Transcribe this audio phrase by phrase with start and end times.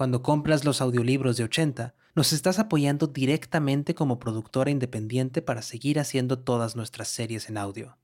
[0.00, 6.00] cuando compras los audiolibros de 80, nos estás apoyando directamente como productora independiente para seguir
[6.00, 7.98] haciendo todas nuestras series en audio.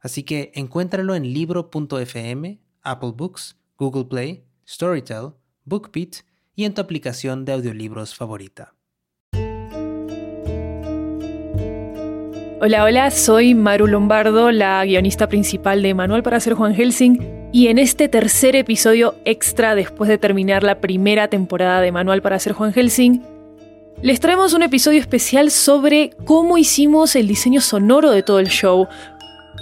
[0.00, 6.24] Así que encuéntralo en libro.fm, Apple Books, Google Play, Storytel, BookBeat
[6.56, 8.74] y en tu aplicación de audiolibros favorita.
[12.60, 17.68] Hola, hola, soy Maru Lombardo, la guionista principal de Manual para ser Juan Helsing y
[17.68, 22.54] en este tercer episodio extra, después de terminar la primera temporada de Manual para ser
[22.54, 23.22] Juan Helsing,
[24.02, 28.88] les traemos un episodio especial sobre cómo hicimos el diseño sonoro de todo el show,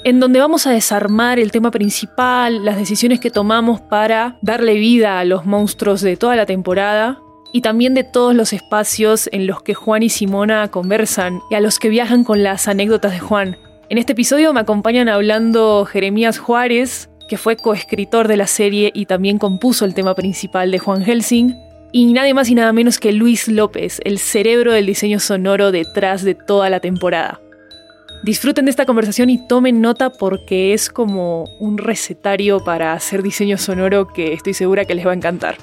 [0.04, 5.18] en donde vamos a desarmar el tema principal, las decisiones que tomamos para darle vida
[5.18, 7.18] a los monstruos de toda la temporada
[7.56, 11.60] y también de todos los espacios en los que Juan y Simona conversan y a
[11.60, 13.56] los que viajan con las anécdotas de Juan.
[13.88, 19.06] En este episodio me acompañan hablando Jeremías Juárez, que fue coescritor de la serie y
[19.06, 21.56] también compuso el tema principal de Juan Helsing,
[21.92, 26.24] y nadie más y nada menos que Luis López, el cerebro del diseño sonoro detrás
[26.24, 27.40] de toda la temporada.
[28.22, 33.56] Disfruten de esta conversación y tomen nota porque es como un recetario para hacer diseño
[33.56, 35.56] sonoro que estoy segura que les va a encantar.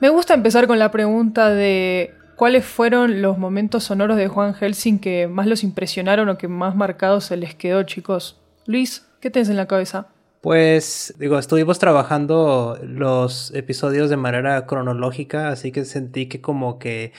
[0.00, 4.98] Me gusta empezar con la pregunta de ¿Cuáles fueron los momentos sonoros de Juan Helsing
[4.98, 8.40] que más los impresionaron o que más marcados se les quedó, chicos?
[8.64, 10.06] Luis, ¿qué tienes en la cabeza?
[10.40, 17.12] Pues digo, estuvimos trabajando los episodios de manera cronológica, así que sentí que como que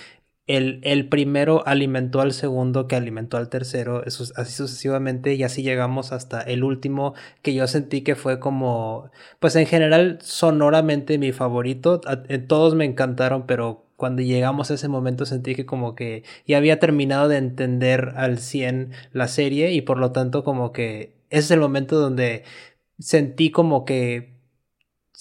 [0.57, 5.63] el, el primero alimentó al segundo, que alimentó al tercero, eso, así sucesivamente, y así
[5.63, 11.31] llegamos hasta el último, que yo sentí que fue como, pues en general sonoramente mi
[11.31, 12.01] favorito,
[12.47, 16.79] todos me encantaron, pero cuando llegamos a ese momento sentí que como que ya había
[16.79, 21.51] terminado de entender al 100 la serie y por lo tanto como que ese es
[21.51, 22.43] el momento donde
[22.97, 24.30] sentí como que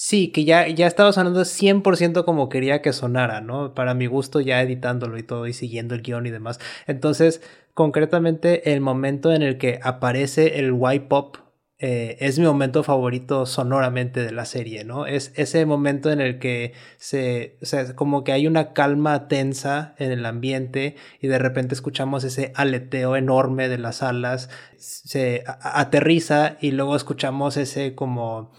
[0.00, 3.74] sí, que ya, ya estaba sonando 100% como quería que sonara, ¿no?
[3.74, 6.58] Para mi gusto ya editándolo y todo y siguiendo el guion y demás.
[6.86, 7.42] Entonces,
[7.74, 11.36] concretamente el momento en el que aparece el white pop
[11.78, 15.04] eh, es mi momento favorito sonoramente de la serie, ¿no?
[15.04, 19.94] Es ese momento en el que se, o sea, como que hay una calma tensa
[19.98, 26.56] en el ambiente y de repente escuchamos ese aleteo enorme de las alas, se aterriza
[26.58, 28.50] y luego escuchamos ese como,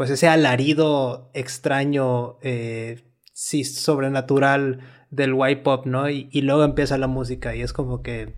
[0.00, 4.80] pues ese alarido extraño, eh, sí, sobrenatural
[5.10, 6.08] del white pop, ¿no?
[6.08, 8.34] y luego empieza la música y es como que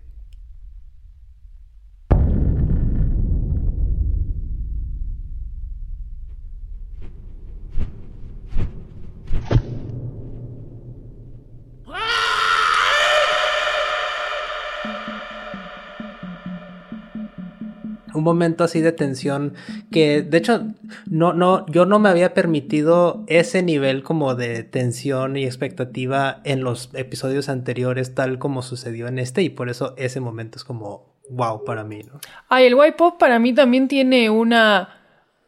[18.23, 19.53] un momento así de tensión
[19.91, 20.63] que de hecho
[21.05, 26.63] no no yo no me había permitido ese nivel como de tensión y expectativa en
[26.63, 31.13] los episodios anteriores tal como sucedió en este y por eso ese momento es como
[31.29, 32.19] wow para mí ¿no?
[32.47, 35.01] Ay, el white pop para mí también tiene una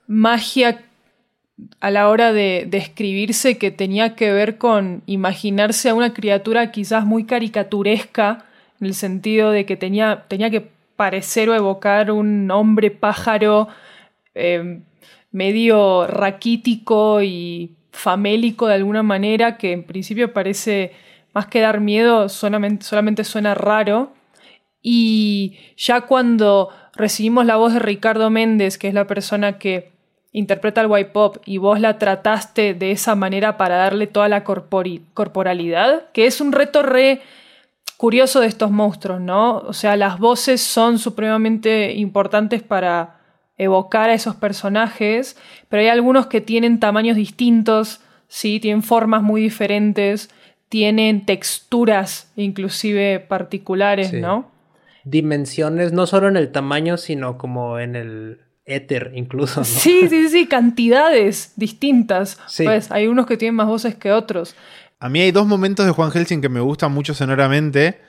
[0.07, 0.83] magia
[1.79, 7.05] a la hora de describirse que tenía que ver con imaginarse a una criatura quizás
[7.05, 8.45] muy caricaturesca
[8.81, 13.67] en el sentido de que tenía, tenía que parecer o evocar un hombre pájaro
[14.33, 14.81] eh,
[15.31, 20.93] medio raquítico y famélico de alguna manera, que en principio parece
[21.33, 24.13] más que dar miedo, solamente, suena raro.
[24.81, 29.91] Y ya cuando recibimos la voz de Ricardo Méndez, que es la persona que
[30.31, 34.43] interpreta el white pop, y vos la trataste de esa manera para darle toda la
[34.43, 37.21] corporalidad, que es un reto re
[37.97, 39.57] curioso de estos monstruos, ¿no?
[39.59, 43.21] O sea, las voces son supremamente importantes para
[43.57, 45.37] evocar a esos personajes,
[45.69, 48.59] pero hay algunos que tienen tamaños distintos, ¿sí?
[48.59, 50.29] Tienen formas muy diferentes,
[50.69, 54.51] tienen texturas inclusive particulares, ¿no?
[55.05, 59.59] Dimensiones, no solo en el tamaño, sino como en el éter incluso.
[59.61, 59.65] ¿no?
[59.65, 62.39] Sí, sí, sí, cantidades distintas.
[62.57, 64.55] Pues hay unos que tienen más voces que otros.
[64.99, 67.99] A mí hay dos momentos de Juan Helsing que me gustan mucho sonoramente,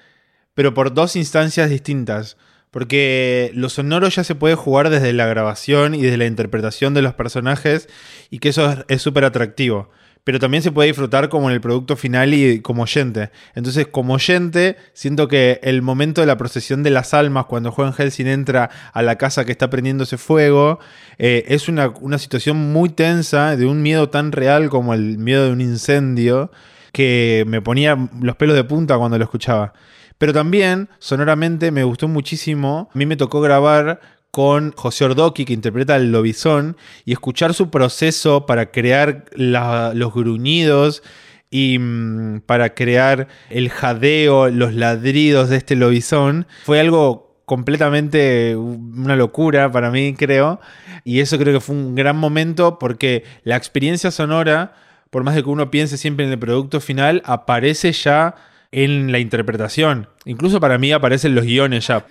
[0.54, 2.36] pero por dos instancias distintas.
[2.70, 7.00] porque lo sonoro ya se puede jugar desde la grabación y desde la interpretación de
[7.00, 7.88] los personajes
[8.28, 9.88] y que eso es súper atractivo.
[10.24, 13.30] Pero también se puede disfrutar como en el producto final y como oyente.
[13.54, 17.94] Entonces, como oyente, siento que el momento de la procesión de las almas, cuando Juan
[17.94, 20.78] Helsing entra a la casa que está prendiéndose fuego,
[21.18, 25.46] eh, es una, una situación muy tensa, de un miedo tan real como el miedo
[25.46, 26.50] de un incendio,
[26.96, 29.74] que me ponía los pelos de punta cuando lo escuchaba.
[30.16, 32.88] Pero también, sonoramente, me gustó muchísimo.
[32.90, 34.00] A mí me tocó grabar
[34.30, 41.02] con José Ordoqui, que interpreta el lobizón, y escuchar su proceso para crear los gruñidos
[41.50, 49.16] y mm, para crear el jadeo, los ladridos de este lobizón, fue algo completamente una
[49.16, 50.60] locura para mí, creo.
[51.04, 54.72] Y eso creo que fue un gran momento porque la experiencia sonora,
[55.16, 58.34] por más de que uno piense siempre en el producto final, aparece ya
[58.70, 60.10] en la interpretación.
[60.26, 62.04] Incluso para mí aparecen los guiones ya.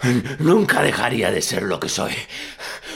[0.38, 2.12] Nunca dejaría de ser lo que soy.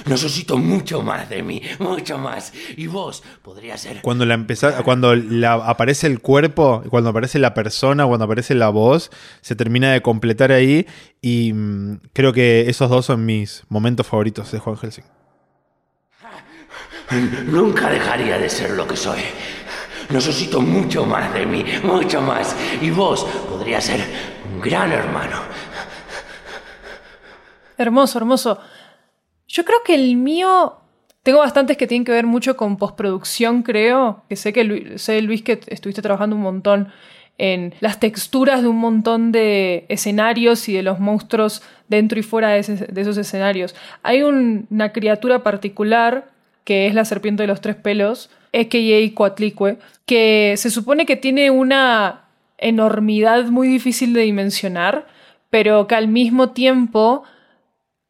[0.06, 2.54] Necesito mucho más de mí, mucho más.
[2.78, 4.00] Y vos podría ser.
[4.00, 4.42] Cuando la
[4.84, 9.10] cuando la, aparece el cuerpo, cuando aparece la persona, cuando aparece la voz,
[9.42, 10.86] se termina de completar ahí.
[11.20, 15.04] Y mm, creo que esos dos son mis momentos favoritos de Juan Helsing.
[17.46, 19.20] Nunca dejaría de ser lo que soy.
[20.10, 22.56] Necesito mucho más de mí, mucho más.
[22.80, 24.00] Y vos podría ser
[24.52, 25.36] un gran hermano.
[27.78, 28.58] Hermoso, hermoso.
[29.48, 30.78] Yo creo que el mío...
[31.22, 34.24] Tengo bastantes que tienen que ver mucho con postproducción, creo.
[34.28, 36.92] Que sé que sé, Luis, que estuviste trabajando un montón
[37.38, 42.48] en las texturas de un montón de escenarios y de los monstruos dentro y fuera
[42.50, 43.74] de, esos escenarios.
[44.02, 46.31] Hay una criatura particular
[46.64, 49.14] que es la serpiente de los tres pelos, a.k.a.
[49.14, 52.24] Coatlicue, que se supone que tiene una
[52.58, 55.06] enormidad muy difícil de dimensionar,
[55.50, 57.24] pero que al mismo tiempo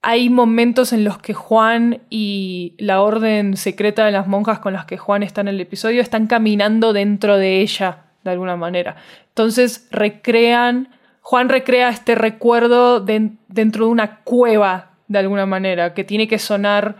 [0.03, 4.85] hay momentos en los que Juan y la orden secreta de las monjas con las
[4.85, 8.97] que Juan está en el episodio están caminando dentro de ella, de alguna manera.
[9.29, 10.89] Entonces recrean,
[11.21, 16.97] Juan recrea este recuerdo dentro de una cueva, de alguna manera, que tiene que sonar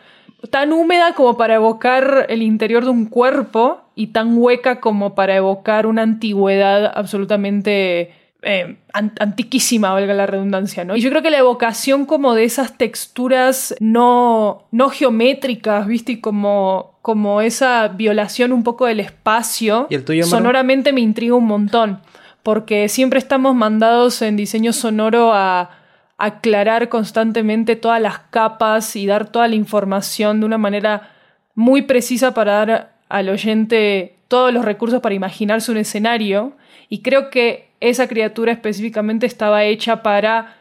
[0.51, 5.37] tan húmeda como para evocar el interior de un cuerpo y tan hueca como para
[5.37, 8.13] evocar una antigüedad absolutamente
[8.43, 10.97] eh, antiquísima, valga la redundancia, ¿no?
[10.97, 16.13] Y yo creo que la evocación como de esas texturas no, no geométricas, ¿viste?
[16.13, 19.87] Y como, como esa violación un poco del espacio,
[20.25, 22.01] sonoramente me intriga un montón,
[22.43, 25.82] porque siempre estamos mandados en diseño sonoro a
[26.23, 31.11] aclarar constantemente todas las capas y dar toda la información de una manera
[31.57, 36.53] muy precisa para dar al oyente todos los recursos para imaginarse un escenario.
[36.89, 40.55] Y creo que esa criatura específicamente estaba hecha para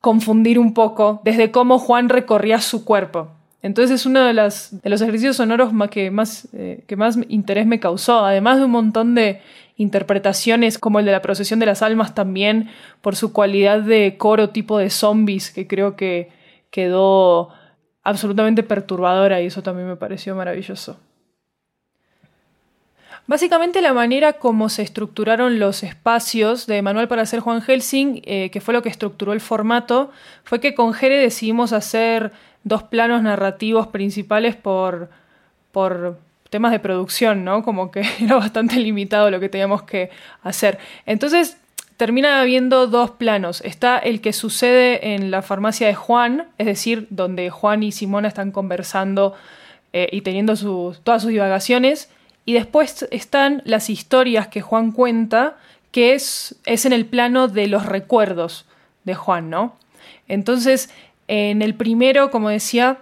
[0.00, 3.30] confundir un poco desde cómo Juan recorría su cuerpo.
[3.62, 7.80] Entonces es uno de, de los ejercicios sonoros que más, eh, que más interés me
[7.80, 9.40] causó, además de un montón de
[9.76, 12.70] interpretaciones como el de la procesión de las almas también,
[13.00, 16.30] por su cualidad de coro tipo de zombies, que creo que
[16.70, 17.50] quedó
[18.02, 20.98] absolutamente perturbadora y eso también me pareció maravilloso.
[23.26, 28.50] Básicamente la manera como se estructuraron los espacios de Manual para hacer Juan Helsing, eh,
[28.50, 30.10] que fue lo que estructuró el formato,
[30.42, 32.32] fue que con Jere decidimos hacer
[32.64, 35.08] dos planos narrativos principales por,
[35.70, 36.18] por
[36.52, 37.62] temas de producción, ¿no?
[37.62, 40.10] Como que era bastante limitado lo que teníamos que
[40.42, 40.78] hacer.
[41.06, 41.56] Entonces
[41.96, 43.62] termina habiendo dos planos.
[43.62, 48.28] Está el que sucede en la farmacia de Juan, es decir, donde Juan y Simona
[48.28, 49.34] están conversando
[49.94, 50.54] eh, y teniendo
[51.02, 52.10] todas sus divagaciones.
[52.44, 55.56] Y después están las historias que Juan cuenta,
[55.90, 58.66] que es, es en el plano de los recuerdos
[59.04, 59.76] de Juan, ¿no?
[60.28, 60.90] Entonces,
[61.28, 62.98] en el primero, como decía,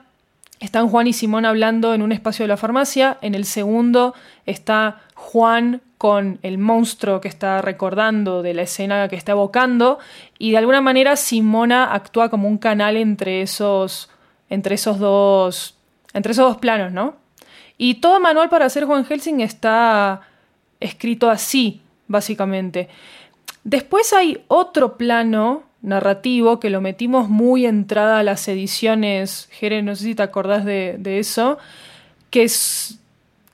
[0.61, 3.17] están Juan y Simón hablando en un espacio de la farmacia.
[3.23, 4.15] En el segundo
[4.45, 9.99] está Juan con el monstruo que está recordando de la escena que está evocando.
[10.39, 14.11] Y de alguna manera Simona actúa como un canal entre esos,
[14.51, 15.77] entre esos, dos,
[16.13, 17.17] entre esos dos planos, ¿no?
[17.79, 20.21] Y todo manual para hacer Juan Helsing está
[20.79, 22.91] escrito así, básicamente.
[23.65, 29.97] Después hay otro plano narrativo que lo metimos muy entrada a las ediciones, Jere, no
[29.97, 31.59] sé si te acordás de, eso,
[32.31, 32.99] que es,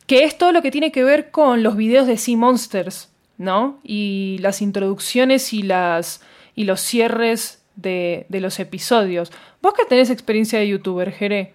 [0.07, 3.79] que es todo lo que tiene que ver con los videos de Sea Monsters, ¿no?
[3.85, 6.21] Y las introducciones y, las,
[6.55, 9.33] y los cierres de, de los episodios.
[9.63, 11.55] Vos que tenés experiencia de youtuber, Jere,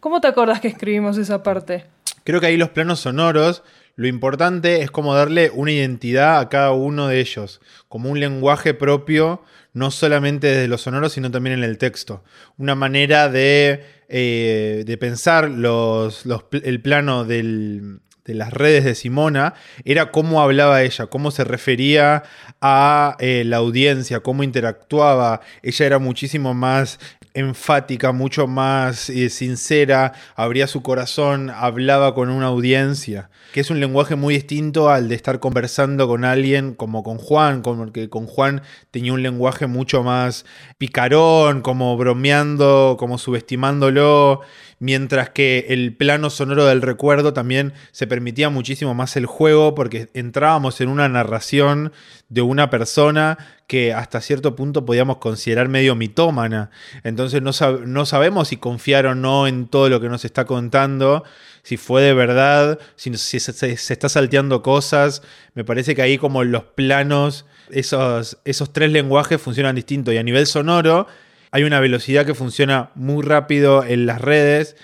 [0.00, 1.84] ¿cómo te acordás que escribimos esa parte?
[2.24, 3.62] Creo que ahí los planos sonoros
[3.96, 8.74] Lo importante es como darle una identidad a cada uno de ellos, como un lenguaje
[8.74, 12.24] propio, no solamente desde lo sonoro, sino también en el texto.
[12.56, 20.10] Una manera de, eh, de pensar los, el plano de las redes de Simona era
[20.10, 22.24] cómo hablaba ella, cómo se refería
[22.60, 25.40] a eh, la audiencia, cómo interactuaba.
[25.62, 26.98] Ella era muchísimo más
[27.34, 33.80] enfática, mucho más eh, sincera, abría su corazón, hablaba con una audiencia, que es un
[33.80, 38.62] lenguaje muy distinto al de estar conversando con alguien como con Juan, porque con Juan
[38.92, 40.46] tenía un lenguaje mucho más
[40.78, 44.40] picarón, como bromeando, como subestimándolo,
[44.84, 50.10] mientras que el plano sonoro del recuerdo también se permitía muchísimo más el juego porque
[50.12, 51.90] entrábamos en una narración
[52.28, 56.70] de una persona que hasta cierto punto podíamos considerar medio mitómana.
[57.02, 61.24] Entonces no, sabemos si confiar o no en todo lo que nos está contando,
[61.62, 65.22] si fue de verdad, si, se, se, está salteando cosas.
[65.54, 70.22] Me parece que ahí como los planos, esos, esos tres lenguajes funcionan distinto y a
[70.22, 71.06] nivel sonoro
[71.54, 74.74] hay una velocidad que funciona muy rápido en las redes,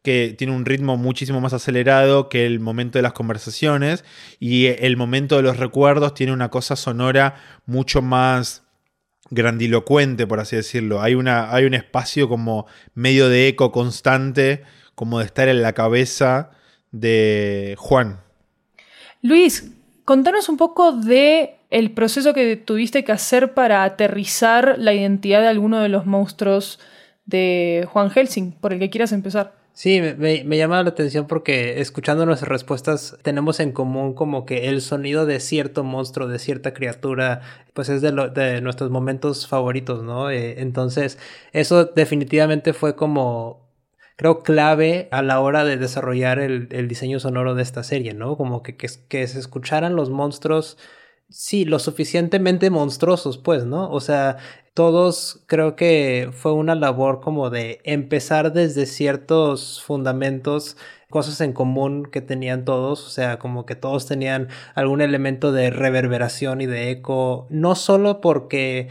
[0.00, 4.04] que tiene un ritmo muchísimo más acelerado que el momento de las conversaciones
[4.38, 7.34] y el momento de los recuerdos tiene una cosa sonora
[7.66, 8.62] mucho más
[9.30, 11.02] grandilocuente, por así decirlo.
[11.02, 14.62] Hay, una, hay un espacio como medio de eco constante,
[14.94, 16.52] como de estar en la cabeza
[16.92, 18.20] de Juan.
[19.20, 19.72] Luis,
[20.04, 25.48] contanos un poco de el proceso que tuviste que hacer para aterrizar la identidad de
[25.48, 26.80] alguno de los monstruos
[27.26, 29.54] de Juan Helsing, por el que quieras empezar.
[29.72, 34.68] Sí, me, me, llama la atención porque escuchando nuestras respuestas tenemos en común como que
[34.68, 37.40] el sonido de cierto monstruo, de cierta criatura,
[37.72, 38.12] pues es de,
[38.60, 40.28] nuestros momentos favoritos, ¿no?
[40.28, 41.18] Eh, entonces,
[41.52, 43.70] eso definitivamente fue como
[44.20, 48.36] creo, clave a la hora de desarrollar el, diseño sonoro de esta serie, ¿no?
[48.36, 50.76] Como que, que, se escucharan los monstruos
[51.30, 53.90] sí, lo suficientemente monstruosos, pues, ¿no?
[53.90, 54.36] O sea,
[54.74, 60.76] todos creo que fue una labor como de empezar desde ciertos fundamentos,
[61.08, 65.70] cosas en común que tenían todos, o sea, como que todos tenían algún elemento de
[65.70, 68.88] reverberación y de eco, no solo porque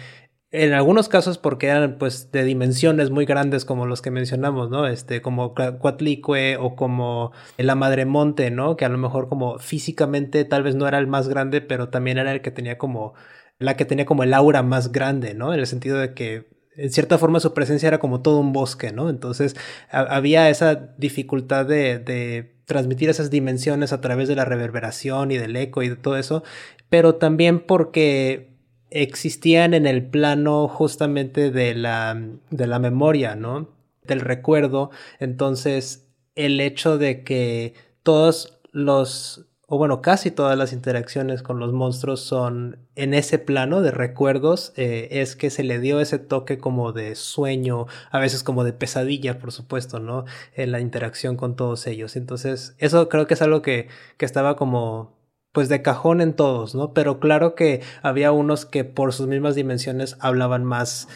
[0.52, 4.88] en algunos casos porque eran pues de dimensiones muy grandes como los que mencionamos, ¿no?
[4.88, 8.76] Este, como Cuatlicue o como la Madre Monte, ¿no?
[8.76, 12.18] Que a lo mejor como físicamente tal vez no era el más grande, pero también
[12.18, 13.14] era el que tenía como,
[13.60, 15.54] la que tenía como el aura más grande, ¿no?
[15.54, 18.92] En el sentido de que en cierta forma su presencia era como todo un bosque,
[18.92, 19.10] ¿no?
[19.10, 19.56] Entonces
[19.92, 25.56] había esa dificultad de, de transmitir esas dimensiones a través de la reverberación y del
[25.56, 26.44] eco y de todo eso,
[26.90, 28.50] pero también porque
[28.92, 32.20] existían en el plano justamente de la,
[32.50, 33.70] de la memoria, ¿no?
[34.04, 34.92] Del recuerdo.
[35.20, 41.74] Entonces, el hecho de que todos los, o bueno, casi todas las interacciones con los
[41.74, 46.58] monstruos son en ese plano de recuerdos, eh, es que se le dio ese toque
[46.58, 50.26] como de sueño, a veces como de pesadilla, por supuesto, ¿no?
[50.56, 52.16] En la interacción con todos ellos.
[52.16, 55.19] Entonces, eso creo que es algo que, que estaba como
[55.52, 56.94] pues de cajón en todos, ¿no?
[56.94, 61.08] Pero claro que había unos que por sus mismas dimensiones hablaban más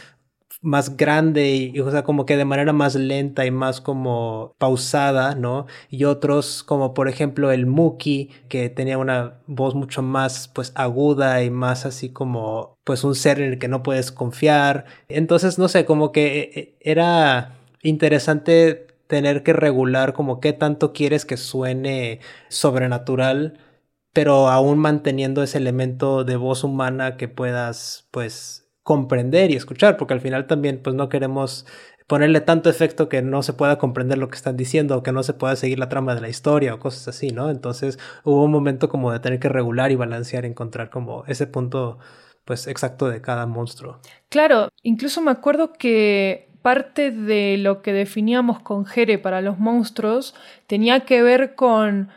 [0.64, 5.36] más grande y, o sea, como que de manera más lenta y más como pausada,
[5.36, 5.68] ¿no?
[5.90, 11.44] Y otros como por ejemplo el Muki, que tenía una voz mucho más pues aguda
[11.44, 14.86] y más así como pues un ser en el que no puedes confiar.
[15.10, 21.26] Entonces, no sé, como que eh, era interesante tener que regular como qué tanto quieres
[21.26, 23.60] que suene sobrenatural
[24.14, 30.14] pero aún manteniendo ese elemento de voz humana que puedas, pues, comprender y escuchar, porque
[30.14, 31.66] al final también, pues, no queremos
[32.08, 35.24] ponerle tanto efecto que no se pueda comprender lo que están diciendo o que no
[35.24, 37.50] se pueda seguir la trama de la historia o cosas así, ¿no?
[37.50, 41.98] Entonces hubo un momento como de tener que regular y balancear, encontrar como ese punto,
[42.46, 44.00] pues, exacto de cada monstruo.
[44.30, 50.36] Claro, incluso me acuerdo que parte de lo que definíamos con Jere para los monstruos
[50.68, 52.10] tenía que ver con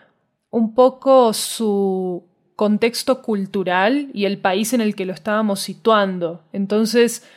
[0.57, 2.25] un poco su
[2.57, 6.41] contexto cultural y el país en el que lo estábamos situando.
[6.55, 7.29] Entonces,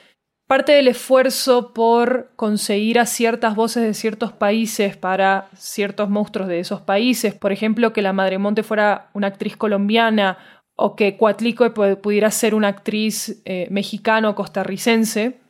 [0.47, 6.61] parte del esfuerzo por conseguir a ciertas voces de ciertos países para ciertos monstruos de
[6.61, 10.37] esos países, por ejemplo, que la Madre Monte fuera una actriz colombiana
[10.77, 15.41] o que Cuatlico pudiera ser una actriz eh, mexicano-costarricense,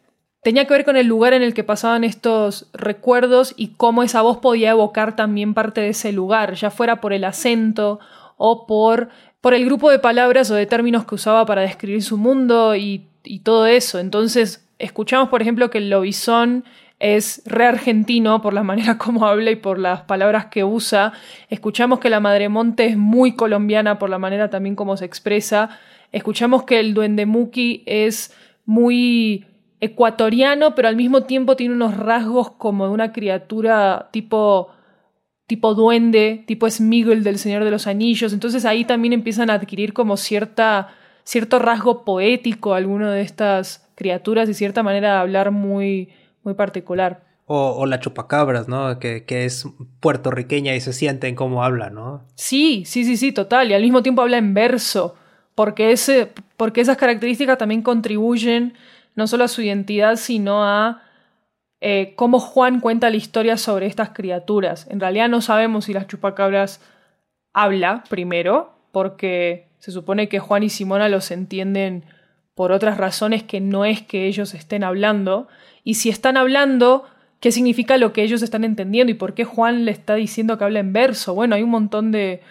[0.41, 4.21] tenía que ver con el lugar en el que pasaban estos recuerdos y cómo esa
[4.21, 7.99] voz podía evocar también parte de ese lugar, ya fuera por el acento
[8.37, 9.09] o por,
[9.41, 13.05] por el grupo de palabras o de términos que usaba para describir su mundo y,
[13.43, 13.99] todo eso.
[13.99, 16.63] Entonces, escuchamos, por ejemplo, que el lobizón
[16.97, 21.13] es re argentino por la manera como habla y por las palabras que usa.
[21.49, 25.77] Escuchamos que la Madremonte es muy colombiana por la manera también como se expresa.
[26.11, 28.33] Escuchamos que el Duende Muki es
[28.65, 29.45] muy
[29.81, 34.69] ecuatoriano, pero al mismo tiempo tiene unos rasgos como de una criatura tipo
[35.49, 38.33] tipo duende, tipo Smiggle del Señor de los Anillos.
[38.33, 40.89] Entonces ahí también empiezan a adquirir como cierta,
[41.23, 46.09] cierto rasgo poético alguno de estas criaturas y cierta manera de hablar muy,
[46.43, 47.23] muy particular.
[47.47, 48.99] O, la chupacabras, ¿no?
[48.99, 49.65] Que, que, es
[50.01, 52.23] puertorriqueña y se siente en cómo habla, ¿no?
[52.35, 53.71] Sí, sí, sí, sí, total.
[53.71, 55.15] Y al mismo tiempo habla en verso,
[55.55, 58.75] porque, ese, porque esas características también contribuyen
[59.15, 61.03] no solo a su identidad, sino a
[61.81, 64.87] eh, cómo Juan cuenta la historia sobre estas criaturas.
[64.89, 66.81] En realidad no sabemos si las chupacabras
[67.53, 72.05] habla primero, porque se supone que Juan y Simona los entienden
[72.53, 75.47] por otras razones que no es que ellos estén hablando.
[75.85, 77.05] Y si están hablando,
[77.39, 79.11] ¿qué significa lo que ellos están entendiendo?
[79.11, 81.33] ¿Y por qué Juan le está diciendo que habla en verso?
[81.33, 82.41] Bueno, hay un montón de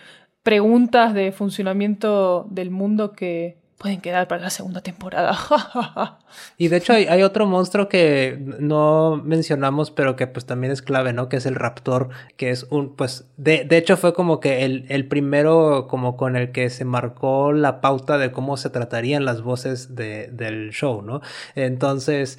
[0.42, 5.38] preguntas de funcionamiento del mundo que, pueden quedar para la segunda temporada.
[6.58, 11.12] y de hecho hay, otro monstruo que no mencionamos, pero que pues también es clave,
[11.12, 11.28] ¿no?
[11.28, 14.84] Que es el raptor, que es un, pues, de, de hecho fue como que el,
[14.88, 19.42] el, primero como con el que se marcó la pauta de cómo se tratarían las
[19.42, 21.20] voces de, del show, ¿no?
[21.54, 22.38] Entonces,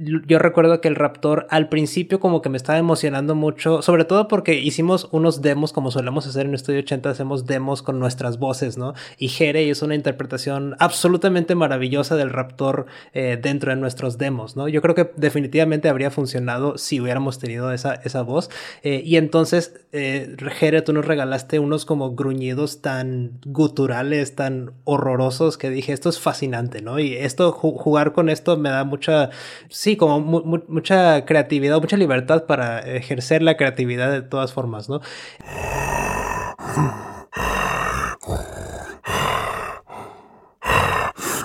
[0.00, 4.28] yo recuerdo que el Raptor al principio como que me estaba emocionando mucho, sobre todo
[4.28, 8.78] porque hicimos unos demos como solemos hacer en Estudio 80, hacemos demos con nuestras voces,
[8.78, 8.94] ¿no?
[9.18, 14.68] Y Jere hizo una interpretación absolutamente maravillosa del Raptor eh, dentro de nuestros demos, ¿no?
[14.68, 18.48] Yo creo que definitivamente habría funcionado si hubiéramos tenido esa, esa voz.
[18.82, 25.58] Eh, y entonces, eh, Jere, tú nos regalaste unos como gruñidos tan guturales, tan horrorosos,
[25.58, 26.98] que dije, esto es fascinante, ¿no?
[26.98, 29.28] Y esto, jugar con esto me da mucha...
[29.68, 35.00] Sí, como mucha creatividad, mucha libertad para ejercer la creatividad de todas formas, ¿no?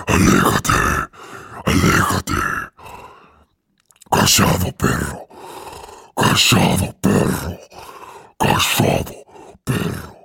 [0.06, 0.72] Aléjate,
[1.64, 2.32] aléjate.
[4.10, 5.28] Callado, perro.
[6.14, 7.58] Callado, perro.
[8.38, 9.14] Callado,
[9.64, 10.15] perro.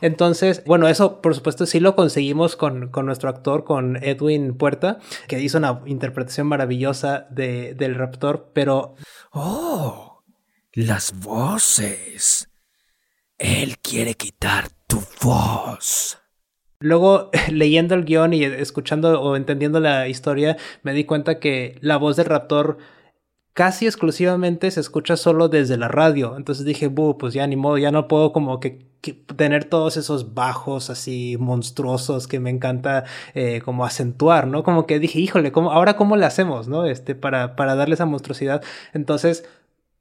[0.00, 5.40] Entonces, bueno, eso por supuesto sí lo conseguimos con, nuestro actor, con Edwin Puerta, que
[5.40, 8.94] hizo una interpretación maravillosa de, del Raptor, pero...
[9.32, 10.22] Oh,
[10.72, 12.48] las voces.
[13.38, 16.18] Él quiere quitar tu voz.
[16.80, 21.96] Luego, leyendo el guion y escuchando o entendiendo la historia, me di cuenta que la
[21.96, 22.78] voz del Raptor
[23.52, 26.36] casi exclusivamente se escucha solo desde la radio.
[26.36, 28.87] Entonces dije, buh, pues ya ni modo, ya no puedo como que,
[29.36, 34.62] tener todos esos bajos así monstruosos que me encanta eh, como acentuar, ¿no?
[34.62, 36.84] Como que dije, híjole, ¿cómo, ahora cómo le hacemos, ¿no?
[36.84, 38.62] Este, para, para darle esa monstruosidad.
[38.92, 39.44] Entonces,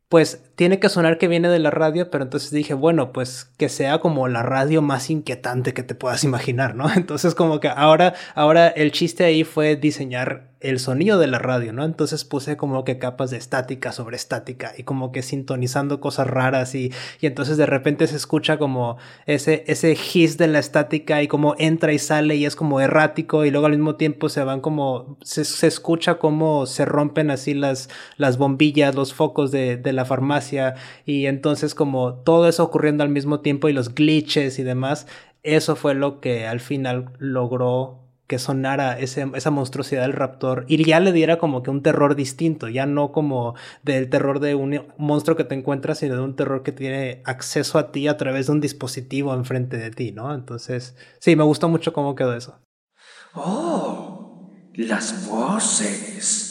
[0.10, 3.68] pues tiene que sonar que viene de la radio, pero entonces dije, bueno, pues que
[3.68, 6.90] sea como la radio más inquietante que te puedas imaginar, ¿no?
[6.96, 11.72] Entonces como que ahora, ahora el chiste ahí fue diseñar el sonido de la radio,
[11.72, 11.84] ¿no?
[11.86, 16.74] Entonces puse como que capas de estática sobre estática y como que sintonizando cosas raras
[16.74, 16.92] y,
[17.22, 21.56] y entonces de repente se escucha como ese, ese hiss de la estática y como
[21.60, 25.18] entra y sale y es como errático y luego al mismo tiempo se van como,
[25.22, 30.06] se, se escucha como se rompen así las, las bombillas, los focos de, de la
[30.06, 35.08] farmacia y entonces como todo eso ocurriendo al mismo tiempo y los glitches y demás,
[35.44, 41.00] eso fue lo que al final logró que sonara esa monstruosidad del raptor y ya
[41.00, 45.38] le diera como que un terror distinto, ya no como del terror de un monstruo
[45.38, 48.52] que te encuentras, sino de un terror que tiene acceso a ti a través de
[48.52, 50.34] un dispositivo enfrente de ti, ¿no?
[50.34, 52.60] Entonces, sí, me gustó mucho cómo quedó eso.
[53.34, 56.47] Oh, las voces.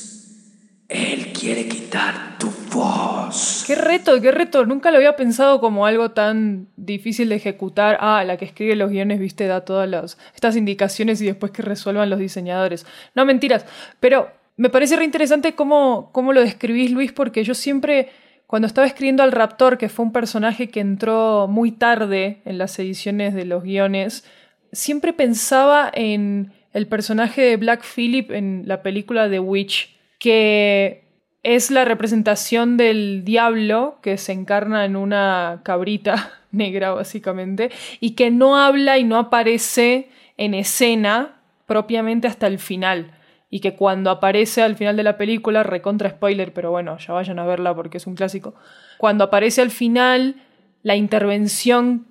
[0.89, 3.65] Él quiere quitar tu voz.
[3.67, 4.65] Qué reto, qué reto.
[4.67, 7.99] Nunca lo había pensado como algo tan difícil de ejecutar.
[8.01, 11.63] Ah, la que escribe los guiones, viste, da todas las, estas indicaciones y después que
[11.63, 12.87] resuelvan los diseñadores.
[13.17, 13.67] No, mentiras.
[13.99, 18.11] Pero me parece reinteresante cómo, cómo lo describís, Luis, porque yo siempre,
[18.47, 22.79] cuando estaba escribiendo al Raptor, que fue un personaje que entró muy tarde en las
[22.79, 24.25] ediciones de los guiones,
[24.71, 31.05] siempre pensaba en el personaje de Black Phillip en la película The Witch que
[31.43, 38.31] es la representación del diablo que se encarna en una cabrita negra básicamente y que
[38.31, 43.13] no habla y no aparece en escena propiamente hasta el final.
[43.49, 47.39] Y que cuando aparece al final de la película, recontra spoiler, pero bueno, ya vayan
[47.39, 48.55] a verla porque es un clásico,
[48.99, 50.43] cuando aparece al final
[50.83, 52.07] la intervención,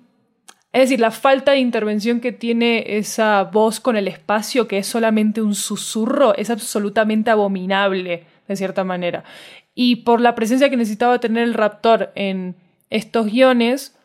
[0.76, 4.86] es decir, la falta de intervención que tiene esa voz con el espacio que es
[4.86, 9.24] solamente un susurro, es absolutamente abominable de cierta manera.
[9.74, 12.56] Y por la presencia que necesitaba tener el raptor en
[12.90, 13.98] estos guiones,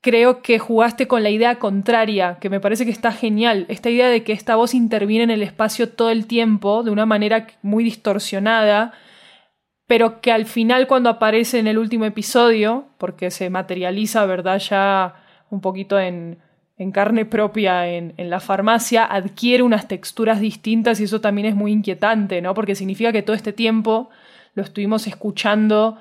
[0.00, 3.64] creo que jugaste con la idea contraria, que me parece que está genial.
[3.68, 7.06] Esta idea de que esta voz interviene en el espacio todo el tiempo, de una
[7.06, 8.92] manera muy distorsionada,
[9.86, 14.58] pero que al final cuando aparece en el último episodio, porque se materializa, ¿verdad?
[14.58, 15.22] Ya
[15.56, 16.38] un poquito en,
[16.92, 21.72] carne propia en, en, la farmacia, adquiere unas texturas distintas y eso también es muy
[21.72, 22.54] inquietante, ¿no?
[22.54, 24.10] Porque significa que todo este tiempo
[24.54, 25.98] lo estuvimos escuchando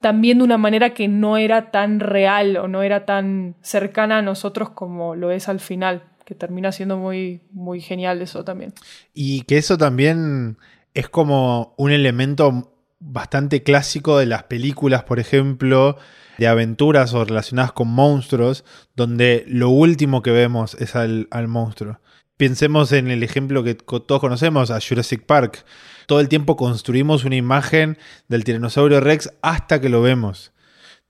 [0.00, 4.22] también de una manera que no era tan real o no era tan cercana a
[4.22, 8.72] nosotros como lo es al final, que termina siendo muy, muy genial eso también.
[9.12, 10.56] Y que eso también
[10.94, 15.96] es como un elemento bastante clásico de las películas, por ejemplo,
[16.40, 18.64] de aventuras o relacionadas con monstruos,
[18.96, 22.00] donde lo último que vemos es al, monstruo.
[22.38, 25.66] Pensemos en el ejemplo que todos conocemos, a Jurassic Park.
[26.06, 27.98] Todo el tiempo construimos una imagen
[28.28, 30.52] del tiranosaurio Rex hasta que lo vemos.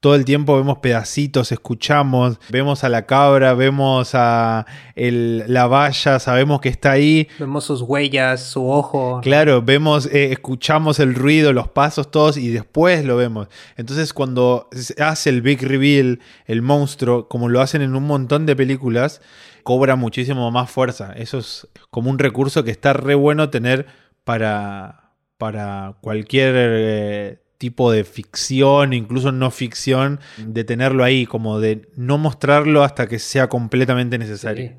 [0.01, 6.19] Todo el tiempo vemos pedacitos, escuchamos, vemos a la cabra, vemos a el, la valla,
[6.19, 7.29] sabemos que está ahí.
[7.39, 9.21] Vemos sus huellas, su ojo.
[9.23, 13.49] Claro, vemos, eh, escuchamos el ruido, los pasos todos y después lo vemos.
[13.77, 18.57] Entonces cuando hace el big reveal, el monstruo, como lo hacen en un montón de
[18.57, 19.21] películas,
[19.65, 21.13] cobra muchísimo más fuerza.
[21.13, 23.85] Eso es como un recurso que está re bueno tener
[24.25, 26.55] para, para cualquier...
[26.57, 33.07] Eh, tipo de ficción, incluso no ficción, de tenerlo ahí, como de no mostrarlo hasta
[33.07, 34.71] que sea completamente necesario.
[34.71, 34.75] Sí.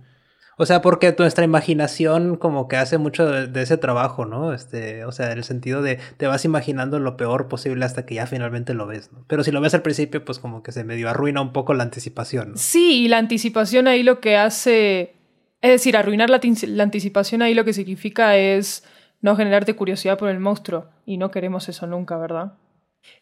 [0.57, 4.51] O sea, porque nuestra imaginación como que hace mucho de, de, ese trabajo, ¿no?
[4.51, 8.15] Este, o sea, en el sentido de te vas imaginando lo peor posible hasta que
[8.15, 9.25] ya finalmente lo ves, ¿no?
[9.27, 11.83] Pero si lo ves al principio, pues como que se medio arruina un poco la
[11.83, 12.57] anticipación, ¿no?
[12.57, 15.13] Sí, y la anticipación ahí lo que hace,
[15.61, 18.83] es decir, arruinar la, la anticipación ahí lo que significa es
[19.21, 22.53] no generarte curiosidad por el monstruo, y no queremos eso nunca, ¿verdad?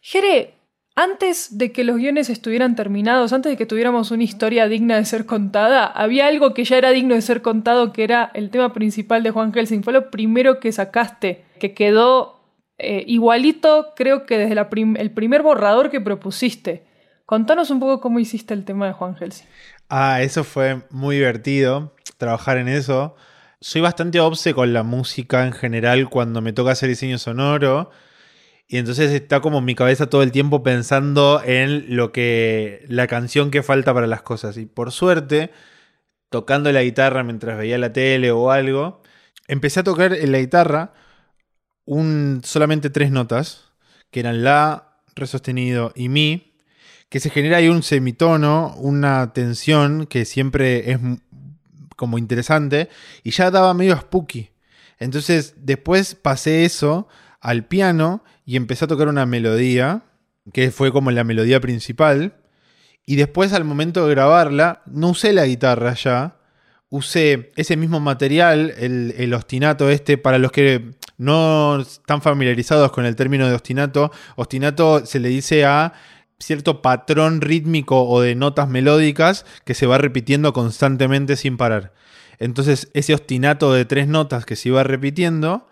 [0.00, 0.54] Jere,
[0.96, 5.04] antes de que los guiones estuvieran terminados, antes de que tuviéramos una historia digna de
[5.04, 8.72] ser contada, había algo que ya era digno de ser contado, que era el tema
[8.72, 9.82] principal de Juan Helsing.
[9.82, 12.40] Fue lo primero que sacaste, que quedó
[12.78, 14.60] eh, igualito, creo que desde
[14.98, 16.84] el primer borrador que propusiste.
[17.24, 19.46] Contanos un poco cómo hiciste el tema de Juan Helsing.
[19.88, 23.14] Ah, eso fue muy divertido, trabajar en eso.
[23.60, 27.90] Soy bastante obse con la música en general cuando me toca hacer diseño sonoro.
[28.72, 32.84] Y entonces está como en mi cabeza todo el tiempo pensando en lo que.
[32.88, 34.56] la canción que falta para las cosas.
[34.58, 35.50] Y por suerte,
[36.28, 39.02] tocando la guitarra mientras veía la tele o algo,
[39.48, 40.92] empecé a tocar en la guitarra
[41.84, 43.72] un, solamente tres notas,
[44.12, 46.54] que eran La, Re sostenido y Mi,
[47.08, 51.00] que se genera ahí un semitono, una tensión que siempre es
[51.96, 52.88] como interesante,
[53.24, 54.50] y ya daba medio spooky.
[55.00, 57.08] Entonces después pasé eso
[57.40, 60.02] al piano y empecé a tocar una melodía,
[60.52, 62.34] que fue como la melodía principal.
[63.06, 66.36] Y después al momento de grabarla, no usé la guitarra ya,
[66.88, 73.06] usé ese mismo material, el, el, ostinato este, para los que no están familiarizados con
[73.06, 75.92] el término de ostinato, ostinato se le dice a
[76.40, 81.92] cierto patrón rítmico o de notas melódicas que se va repitiendo constantemente sin parar.
[82.40, 85.68] Entonces ese ostinato de tres notas que se iba repitiendo,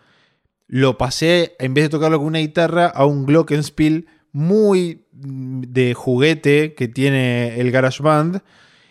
[0.68, 6.74] lo pasé, en vez de tocarlo con una guitarra, a un glockenspiel muy de juguete
[6.74, 8.42] que tiene el GarageBand.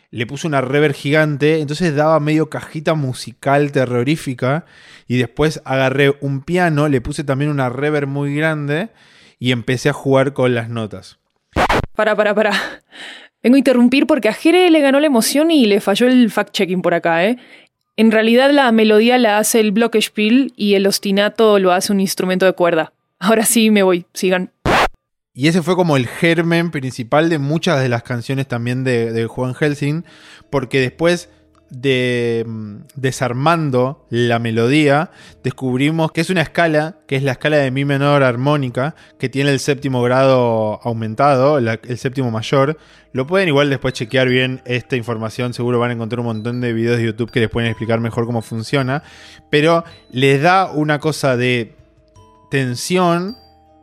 [0.09, 4.65] Le puse una reverb gigante, entonces daba medio cajita musical terrorífica.
[5.07, 8.89] Y después agarré un piano, le puse también una reverb muy grande
[9.37, 11.19] y empecé a jugar con las notas.
[11.95, 12.51] Para, para, para.
[13.43, 16.81] Vengo a interrumpir porque a Jere le ganó la emoción y le falló el fact-checking
[16.81, 17.37] por acá, ¿eh?
[17.99, 22.45] En realidad la melodía la hace el Glockenspiel y el ostinato lo hace un instrumento
[22.45, 22.93] de cuerda.
[23.17, 24.51] Ahora sí me voy, sigan.
[25.33, 29.25] Y ese fue como el germen principal de muchas de las canciones también de, de
[29.25, 30.05] Juan Helsing,
[30.51, 31.29] porque después
[31.69, 32.45] de
[32.95, 35.11] desarmando la melodía,
[35.43, 39.51] descubrimos que es una escala, que es la escala de mi menor armónica, que tiene
[39.51, 42.77] el séptimo grado aumentado, el séptimo mayor.
[43.13, 46.73] Lo pueden igual después chequear bien esta información, seguro van a encontrar un montón de
[46.73, 49.03] videos de YouTube que les pueden explicar mejor cómo funciona,
[49.49, 51.75] pero les da una cosa de
[52.49, 53.35] tensión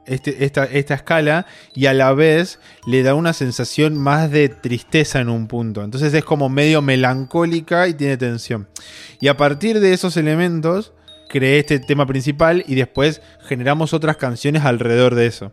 [0.07, 5.21] este, esta, esta, escala y a la vez le da una sensación más de tristeza
[5.21, 5.83] en un punto.
[5.83, 8.69] Entonces es como medio melancólica y tiene tensión.
[9.21, 10.93] Y a partir de esos elementos
[11.29, 15.53] creé este tema principal y después generamos otras canciones alrededor de eso.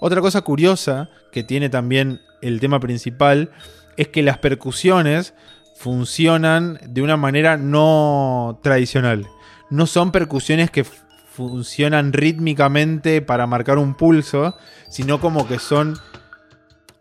[0.00, 3.50] Otra cosa curiosa que tiene también el tema principal
[3.96, 5.34] es que las percusiones
[5.76, 9.26] funcionan de una manera no tradicional.
[9.70, 10.84] No son percusiones que
[11.34, 14.56] funcionan rítmicamente para marcar un pulso,
[14.88, 15.98] sino como que son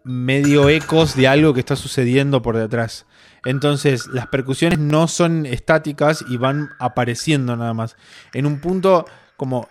[0.04, 3.06] medio ecos de algo que está sucediendo por detrás.
[3.46, 7.96] Entonces, las percusiones no son estáticas y van apareciendo nada más.
[8.34, 9.06] En un punto,
[9.38, 9.69] como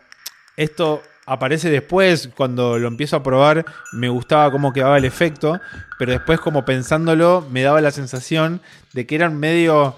[0.57, 5.61] esto aparece después, cuando lo empiezo a probar, me gustaba cómo quedaba el efecto,
[5.99, 8.61] pero después, como pensándolo, me daba la sensación
[8.93, 9.97] de que eran medio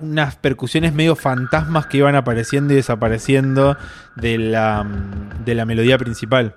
[0.00, 3.76] unas percusiones medio fantasmas que iban apareciendo y desapareciendo
[4.16, 4.86] de la,
[5.44, 6.56] de la melodía principal.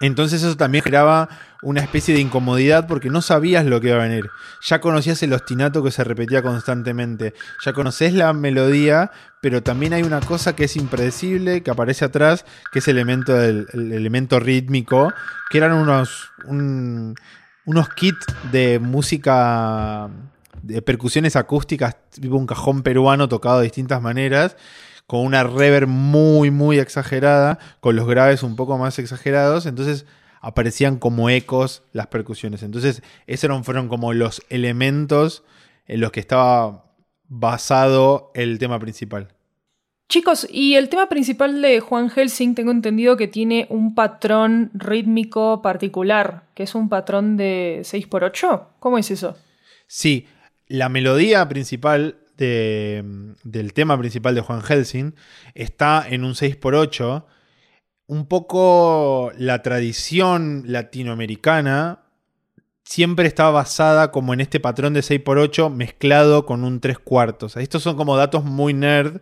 [0.00, 1.28] Entonces eso también generaba
[1.62, 4.28] una especie de incomodidad porque no sabías lo que iba a venir.
[4.62, 7.34] Ya conocías el ostinato que se repetía constantemente.
[7.64, 12.44] Ya conoces la melodía, pero también hay una cosa que es impredecible, que aparece atrás,
[12.72, 15.12] que es el elemento, del, el elemento rítmico,
[15.50, 17.14] que eran unos, un-
[17.64, 20.08] unos kits de música,
[20.62, 24.56] de percusiones acústicas, tipo un cajón peruano tocado de distintas maneras
[25.06, 30.06] con una reverb muy, muy exagerada, con los graves un poco más exagerados, entonces
[30.40, 32.62] aparecían como ecos las percusiones.
[32.62, 35.44] Entonces, esos fueron como los elementos
[35.86, 36.94] en los que estaba
[37.28, 39.28] basado el tema principal.
[40.08, 45.62] Chicos, y el tema principal de Juan Helsing tengo entendido que tiene un patrón rítmico
[45.62, 48.66] particular, que es un patrón de 6x8.
[48.78, 49.36] ¿Cómo es eso?
[49.86, 50.26] Sí,
[50.72, 53.04] la melodía principal de-
[53.44, 55.14] del tema principal de Juan Helsing
[55.54, 57.26] está en un 6x8.
[58.06, 62.00] Un poco la tradición latinoamericana
[62.84, 67.56] siempre está basada como en este patrón de 6x8 mezclado con un 3 cuartos.
[67.58, 69.20] Estos son como datos muy nerd,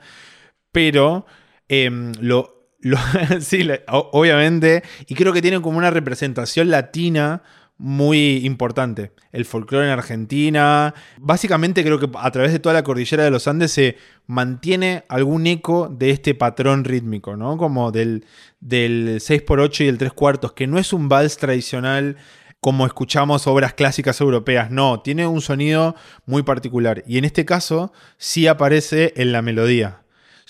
[0.71, 1.27] pero
[1.69, 2.69] em, lo,
[3.89, 7.43] obviamente, y creo que tienen como una representación latina
[7.81, 9.13] muy importante.
[9.33, 10.95] El folclore en Argentina.
[11.19, 15.47] Básicamente creo que a través de toda la cordillera de los Andes se mantiene algún
[15.47, 17.57] eco de este patrón rítmico, ¿no?
[17.57, 18.27] Como del,
[18.61, 22.19] del 6x8 y el 3 cuartos, que no es un vals tradicional
[22.61, 27.03] como escuchamos obras clásicas europeas, no, tiene un sonido muy particular.
[27.07, 30.00] Y en este caso sí aparece en la melodía.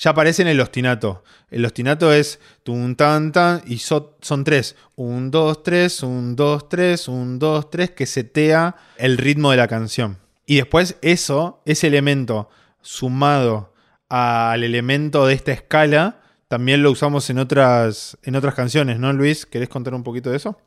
[0.00, 1.22] Ya aparece en el ostinato.
[1.50, 4.74] El ostinato es tun tan tan y so- son tres.
[4.96, 9.68] Un, dos, tres, un, dos, tres, un, dos, tres, que setea el ritmo de la
[9.68, 10.16] canción.
[10.46, 12.48] Y después eso, ese elemento
[12.80, 13.74] sumado
[14.08, 19.44] al elemento de esta escala, también lo usamos en otras, en otras canciones, ¿no, Luis?
[19.44, 20.58] ¿Querés contar un poquito de eso?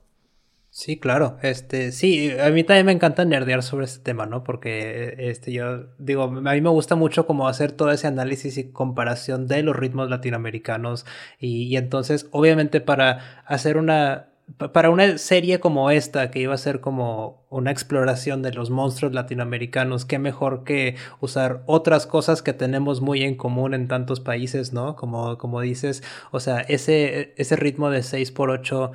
[0.76, 1.38] Sí, claro.
[1.44, 4.44] Este, sí, a mí también me encanta nerdear sobre este tema, ¿no?
[4.44, 8.72] Porque este, yo digo, a mí me gusta mucho como hacer todo ese análisis y
[8.72, 11.06] comparación de los ritmos latinoamericanos.
[11.40, 14.30] Y, y entonces, obviamente, para hacer una.
[14.58, 18.72] pa- Para una serie como esta, que iba a ser como una exploración de los
[18.72, 24.20] monstruos latinoamericanos, qué mejor que usar otras cosas que tenemos muy en común en tantos
[24.22, 24.96] países, ¿no?
[24.96, 28.92] Como, como dices, o sea, ese, ese ritmo de 6x8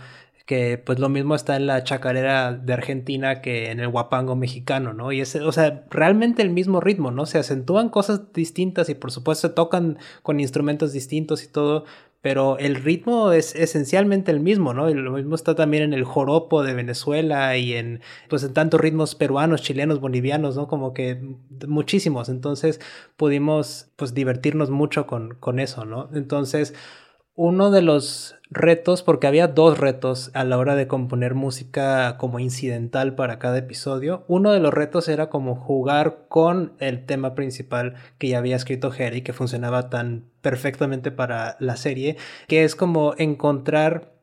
[0.49, 4.95] que pues lo mismo está en la chacarera de Argentina que en el guapango mexicano,
[4.95, 5.13] ¿no?
[5.13, 7.27] Y ese, o sea, realmente el mismo ritmo, ¿no?
[7.27, 11.85] Se acentúan cosas distintas y por supuesto se tocan con instrumentos distintos y todo,
[12.23, 14.89] pero el ritmo es esencialmente el mismo, ¿no?
[14.89, 18.81] Y lo mismo está también en el joropo de Venezuela y en, pues en tantos
[18.81, 20.67] ritmos peruanos, chilenos, bolivianos, ¿no?
[20.67, 21.21] Como que
[21.67, 22.31] muchísimos.
[22.31, 22.81] Entonces
[23.19, 26.09] pudimos, pues, divertirnos mucho con, con eso, ¿no?
[26.15, 26.73] Entonces,
[27.39, 32.41] uno de los retos, porque había dos retos a la hora de componer música como
[32.41, 34.25] incidental para cada episodio.
[34.27, 38.91] Uno de los retos era como jugar con el tema principal que ya había escrito
[38.91, 42.17] Harry, que funcionaba tan perfectamente para la serie,
[42.49, 44.15] que es como encontrar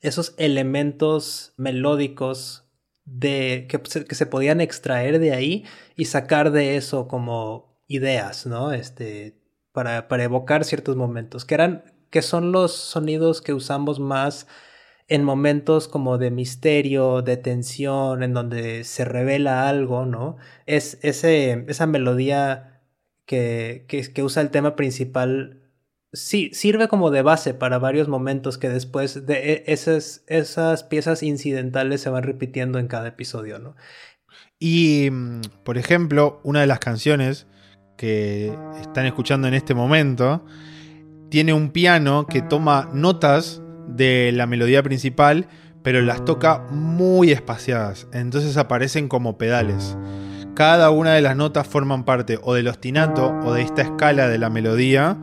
[0.00, 2.64] esos elementos melódicos
[3.04, 8.72] de que, que se podían extraer de ahí y sacar de eso como ideas, ¿no?
[8.72, 9.40] Este,
[9.72, 14.46] para, para evocar ciertos momentos, que eran, que son los sonidos que usamos más
[15.08, 20.36] en momentos como de misterio, de tensión, en donde se revela algo, ¿no?
[20.66, 22.82] Es ese, esa melodía
[23.26, 25.60] que, que, que usa el tema principal
[26.12, 31.22] sí, sirve como de base para varios momentos que después de e- esas, esas piezas
[31.22, 33.76] incidentales se van repitiendo en cada episodio, ¿no?
[34.58, 37.46] Y, mm, por ejemplo, una de las canciones
[37.96, 40.44] que están escuchando en este momento
[41.30, 45.46] tiene un piano que toma notas de la melodía principal,
[45.82, 48.08] pero las toca muy espaciadas.
[48.12, 49.96] Entonces aparecen como pedales.
[50.54, 54.38] Cada una de las notas forman parte o del ostinato o de esta escala de
[54.38, 55.16] la melodía,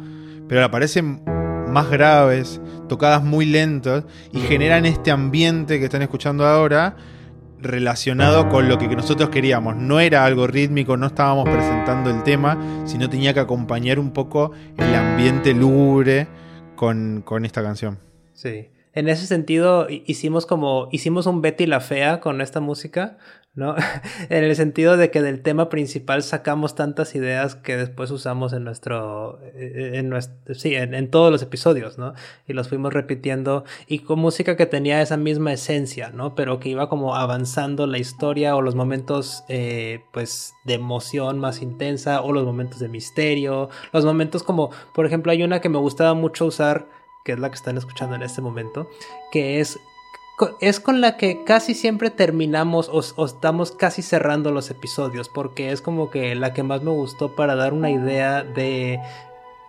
[0.48, 1.22] pero aparecen
[1.68, 6.96] más graves, tocadas muy lentas y generan este ambiente que están escuchando ahora
[7.62, 9.76] relacionado con lo que nosotros queríamos.
[9.76, 14.52] No era algo rítmico, no estábamos presentando el tema, sino tenía que acompañar un poco
[14.78, 16.28] el ambiente lúgubre
[16.76, 18.00] con, con esta canción.
[18.34, 18.70] Sí.
[18.98, 23.20] En ese sentido, hi- hicimos como, hicimos un Betty la Fea con esta música,
[23.54, 23.76] ¿no?
[24.30, 28.64] en el sentido de que del tema principal sacamos tantas ideas que después usamos en
[28.64, 32.16] nuestro, eh, en nuestro, sí, en, en todos los episodios, ¿no?
[32.48, 36.34] Y los fuimos repitiendo y con música que tenía esa misma esencia, ¿no?
[36.34, 41.62] Pero que iba como avanzando la historia o los momentos, eh, pues, de emoción más
[41.62, 45.78] intensa o los momentos de misterio, los momentos como, por ejemplo, hay una que me
[45.78, 46.88] gustaba mucho usar
[47.28, 48.90] que es la que están escuchando en este momento,
[49.34, 49.82] que es,
[50.62, 55.74] es con la que casi siempre terminamos o, o estamos casi cerrando los episodios, porque
[55.74, 59.02] es como que la que más me gustó para dar una idea de,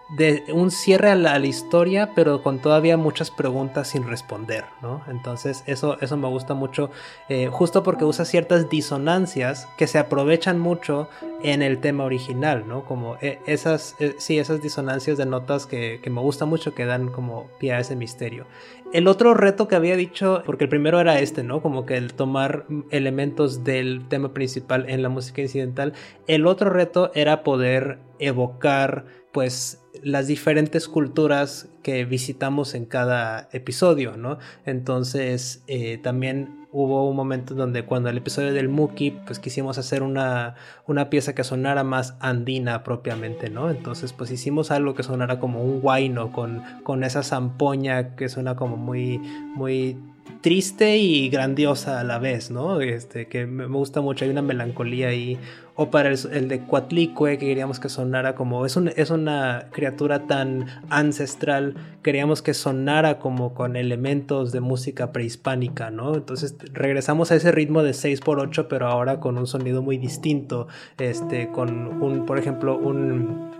[0.08, 5.02] de un cierre a la, historia, pero con todavía muchas preguntas sin responder, ¿no?
[5.08, 6.90] Entonces eso, eso me gusta mucho,
[7.28, 11.08] eh, justo porque usa ciertas disonancias que se aprovechan mucho
[11.42, 12.84] en el tema original, ¿no?
[12.84, 16.86] Como eh, esas, eh, sí, esas disonancias de notas que, que me gusta mucho, que
[16.86, 18.46] dan como pie a ese misterio.
[18.90, 21.60] El otro reto que había dicho, porque el primero era este, ¿no?
[21.60, 25.92] Como que el tomar elementos del tema principal en la música incidental.
[26.26, 34.16] El otro reto era poder evocar, pues, las diferentes culturas que visitamos en cada episodio,
[34.16, 34.38] ¿no?
[34.64, 40.02] Entonces, eh, también hubo un momento donde cuando el episodio del Muki, pues quisimos hacer
[40.02, 40.54] una,
[40.86, 43.70] una pieza que sonara más andina propiamente, ¿no?
[43.70, 48.54] Entonces, pues hicimos algo que sonara como un guayno, con, con esa zampoña que suena
[48.54, 49.96] como muy, muy
[50.40, 52.80] triste y grandiosa a la vez, ¿no?
[52.80, 55.38] Este, que me gusta mucho, hay una melancolía ahí.
[55.80, 58.66] O para el, de Cuatlicue, que queríamos que sonara como.
[58.66, 65.92] Es, es una criatura tan ancestral, queríamos que sonara como con elementos de música prehispánica,
[65.92, 66.16] ¿no?
[66.16, 70.66] Entonces regresamos a ese ritmo de 6x8, pero ahora con un sonido muy distinto.
[70.98, 73.57] Este, con un, por ejemplo, un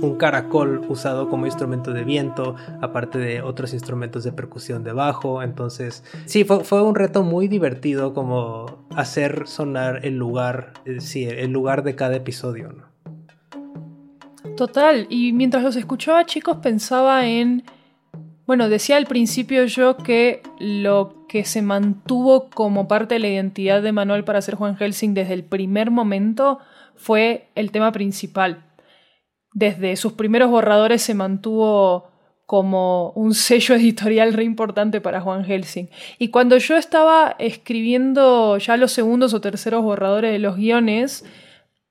[0.00, 5.42] un caracol usado como instrumento de viento, aparte de otros instrumentos de percusión de bajo.
[5.42, 11.50] Entonces, sí, fue, un reto muy divertido como hacer sonar el lugar, eh, sí, el
[11.50, 12.90] lugar de cada episodio.
[14.56, 17.64] Total, y mientras los escuchaba chicos pensaba en,
[18.46, 23.82] bueno, decía al principio yo que lo que se mantuvo como parte de la identidad
[23.82, 26.58] de Manuel para ser Juan Helsing desde el primer momento
[26.96, 28.64] fue el tema principal.
[29.52, 32.08] Desde sus primeros borradores se mantuvo
[32.46, 35.88] como un sello editorial re importante para Juan Helsing.
[36.18, 41.24] Y cuando yo estaba escribiendo ya los segundos o terceros borradores de los guiones,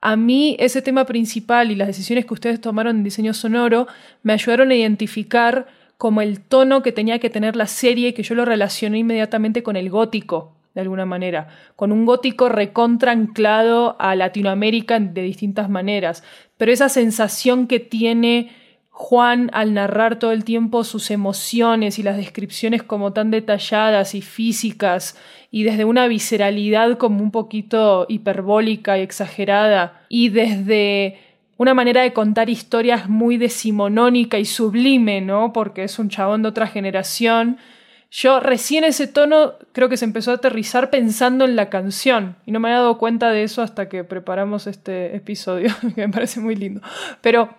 [0.02, 3.88] a mí ese tema principal y las decisiones que ustedes tomaron en diseño sonoro
[4.24, 5.68] me ayudaron a identificar
[5.98, 9.76] como el tono que tenía que tener la serie, que yo lo relacioné inmediatamente con
[9.76, 16.24] el gótico, de alguna manera, con un gótico recontra anclado a Latinoamérica de distintas maneras,
[16.58, 18.52] pero esa sensación que tiene
[19.02, 24.22] Juan al narrar todo el tiempo sus emociones y las descripciones como tan detalladas y
[24.22, 25.18] físicas
[25.52, 31.18] y desde una visceralidad como un poquito hiperbólica y exagerada y desde
[31.56, 35.54] una manera de contar historias muy decimonónica y sublime, ¿no?
[35.54, 37.58] Porque es un chabón de otra generación.
[38.12, 42.52] Yo recién ese tono creo que se empezó a aterrizar pensando en la canción y
[42.52, 46.40] no me había dado cuenta de eso hasta que preparamos este episodio, que me parece
[46.40, 46.82] muy lindo.
[47.22, 47.50] Pero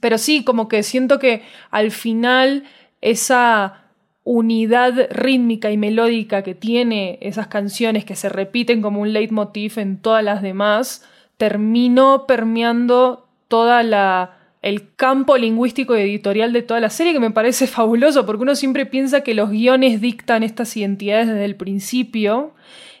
[0.00, 2.64] pero sí, como que siento que al final
[3.00, 3.84] esa
[4.22, 10.00] unidad rítmica y melódica que tiene esas canciones que se repiten como un leitmotiv en
[10.00, 11.04] todas las demás,
[11.38, 17.30] terminó permeando toda la el campo lingüístico y editorial de toda la serie que me
[17.30, 22.54] parece fabuloso porque uno siempre piensa que los guiones dictan estas identidades desde el principio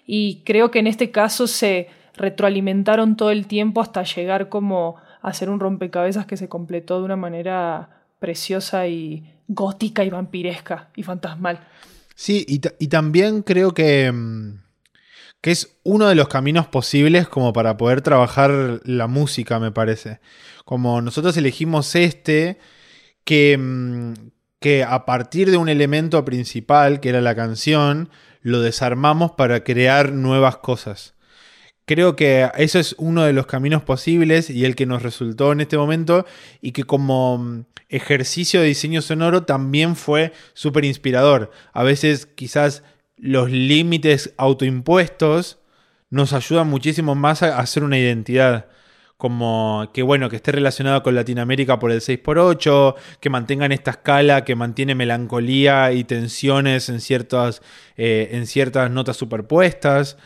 [0.06, 5.50] y creo que en este caso se retroalimentaron todo el tiempo hasta llegar como hacer
[5.50, 11.60] un rompecabezas que se completó de una manera preciosa y gótica y vampiresca y fantasmal.
[12.14, 14.60] Sí, y, y también creo que, mm,
[15.40, 20.20] que es uno de los caminos posibles como para poder trabajar la música, me parece.
[20.70, 22.56] Como nosotros elegimos este,
[23.24, 24.12] que, mm,
[24.60, 28.08] que a partir de un elemento principal, que era la canción,
[28.40, 31.14] lo desarmamos para crear nuevas cosas.
[31.86, 35.60] Creo que eso es uno de los caminos posibles y el que nos resultó en
[35.60, 36.24] este momento
[36.60, 41.50] y que como mm, ejercicio de diseño sonoro también fue súper inspirador.
[41.72, 42.84] A veces quizás
[43.16, 45.58] los límites autoimpuestos
[46.10, 48.66] nos ayudan muchísimo más a hacer una identidad.
[49.20, 54.46] Como que bueno, que esté relacionado con Latinoamérica por el 6x8, que mantengan esta escala
[54.46, 57.60] que mantiene melancolía y tensiones en ciertas,
[57.98, 60.16] eh, en ciertas notas superpuestas.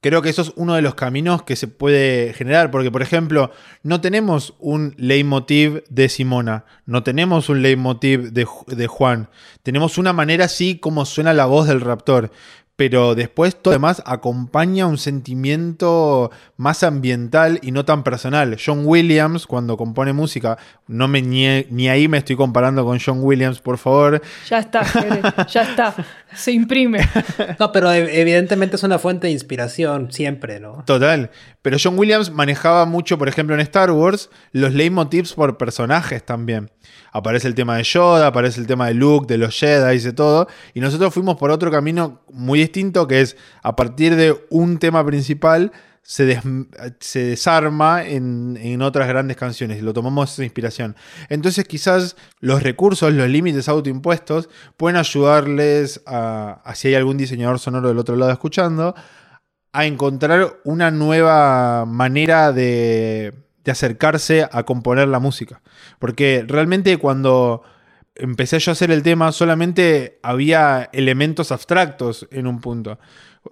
[0.00, 3.50] Creo que eso es uno de los caminos que se puede generar, porque por ejemplo,
[3.82, 9.28] no tenemos un leitmotiv de Simona, no tenemos un leitmotiv de, de Juan,
[9.62, 12.32] tenemos una manera así como suena la voz del raptor,
[12.84, 18.56] pero después todo lo demás acompaña un sentimiento más ambiental y no tan personal.
[18.64, 20.58] John Williams, cuando compone música,
[20.88, 24.20] no me ni, ni ahí me estoy comparando con John Williams, por favor.
[24.50, 24.82] Ya está,
[25.46, 25.94] ya está.
[26.34, 26.98] Se imprime.
[27.60, 30.82] No, pero ev- evidentemente es una fuente de inspiración siempre, ¿no?
[30.84, 31.30] Total.
[31.60, 36.70] Pero John Williams manejaba mucho, por ejemplo, en Star Wars, los leitmotivs por personajes también.
[37.12, 40.48] Aparece el tema de Yoda, aparece el tema de Luke, de los Jedi, de todo.
[40.74, 45.04] Y nosotros fuimos por otro camino muy distinto, que es a partir de un tema
[45.04, 46.40] principal, se,
[46.98, 50.96] se desarma en, en otras grandes canciones lo tomamos esa inspiración.
[51.28, 57.60] Entonces quizás los recursos, los límites autoimpuestos pueden ayudarles a, a si hay algún diseñador
[57.60, 58.94] sonoro del otro lado escuchando,
[59.72, 63.32] a encontrar una nueva manera de,
[63.64, 65.62] de acercarse a componer la música.
[65.98, 67.62] Porque realmente cuando
[68.14, 72.98] empecé yo a hacer el tema, solamente había elementos abstractos en un punto.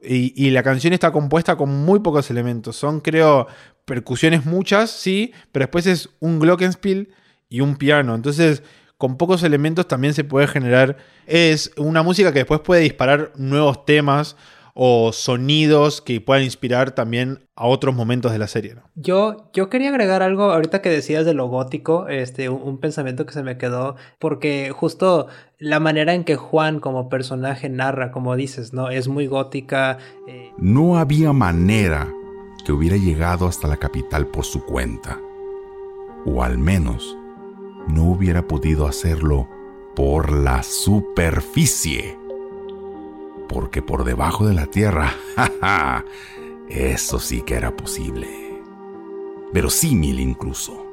[0.03, 2.77] Y, la canción está compuesta con muy pocos elementos.
[2.77, 3.49] Son, creo,
[3.85, 7.13] percusiones muchas, sí, pero después es un glockenspiel
[7.49, 8.15] y un piano.
[8.15, 8.63] Entonces,
[8.99, 10.97] con pocos elementos también se puede generar.
[11.27, 14.37] Es una música que después puede disparar nuevos temas
[14.75, 18.75] o sonidos que puedan inspirar también a otros momentos de la serie.
[18.75, 18.83] ¿no?
[18.95, 23.27] Yo, yo quería agregar algo ahorita que decías de lo gótico, este, un, un pensamiento
[23.27, 25.27] que se me quedó, porque justo
[25.59, 28.89] la manera en que Juan como personaje narra, como dices, ¿no?
[28.91, 29.99] Es muy gótica.
[30.27, 32.09] eh, No había manera
[32.65, 35.19] que hubiera llegado hasta la capital por su cuenta.
[36.27, 37.17] O al menos
[37.89, 39.49] no hubiera podido hacerlo
[39.97, 42.20] por la superficie.
[43.51, 46.05] Porque por debajo de la tierra, jaja,
[46.69, 48.29] eso sí que era posible.
[49.53, 50.87] Verosímil incluso.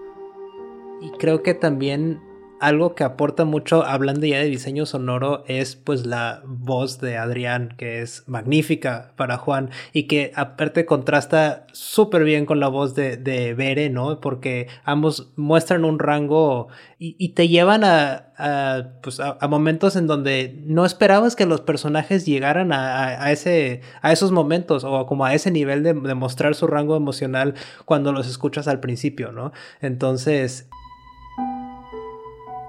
[1.00, 2.20] Y creo que también
[2.60, 7.76] algo que aporta mucho, hablando ya de diseño sonoro, es pues la voz de Adrián,
[7.78, 13.18] que es magnífica para Juan y que aparte contrasta súper bien con la voz de,
[13.18, 14.20] de Bere, ¿no?
[14.20, 16.68] Porque ambos muestran un rango
[17.00, 21.62] y, y te llevan a, a, pues a, momentos en donde no esperabas que los
[21.62, 25.94] personajes llegaran a, a, a, ese, a esos momentos o como a ese nivel de,
[25.94, 27.54] de mostrar su rango emocional
[27.86, 29.52] cuando los escuchas al principio, ¿no?
[29.82, 30.70] Entonces,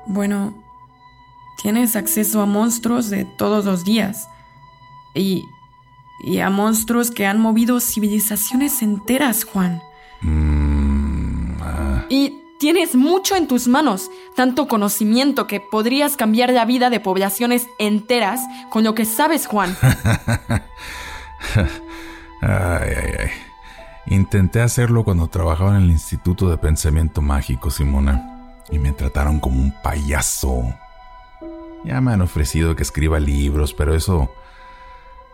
[0.08, 0.54] bueno,
[1.62, 4.28] tienes acceso a monstruos de todos los días.
[5.14, 5.44] Y,
[6.24, 9.82] y a monstruos que han movido civilizaciones enteras, Juan.
[10.22, 12.04] Mm, ah.
[12.08, 17.68] Y tienes mucho en tus manos, tanto conocimiento que podrías cambiar la vida de poblaciones
[17.78, 18.40] enteras
[18.70, 19.76] con lo que sabes, Juan.
[21.52, 21.60] ay,
[22.40, 23.30] ay, ay.
[24.06, 28.37] Intenté hacerlo cuando trabajaba en el Instituto de Pensamiento Mágico, Simona
[28.70, 30.62] y me trataron como un payaso.
[31.84, 34.30] Ya me han ofrecido que escriba libros, pero eso...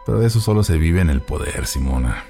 [0.06, 2.24] Pero eso solo se vive en el poder, Simona.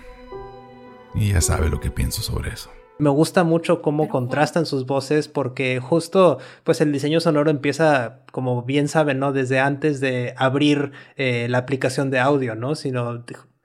[1.14, 2.70] Y ya sabe lo que pienso sobre eso.
[2.98, 8.62] Me gusta mucho cómo contrastan sus voces porque justo pues el diseño sonoro empieza, como
[8.62, 9.32] bien saben, ¿no?
[9.32, 12.76] Desde antes de abrir eh, la aplicación de audio, ¿no?
[12.76, 13.24] Sino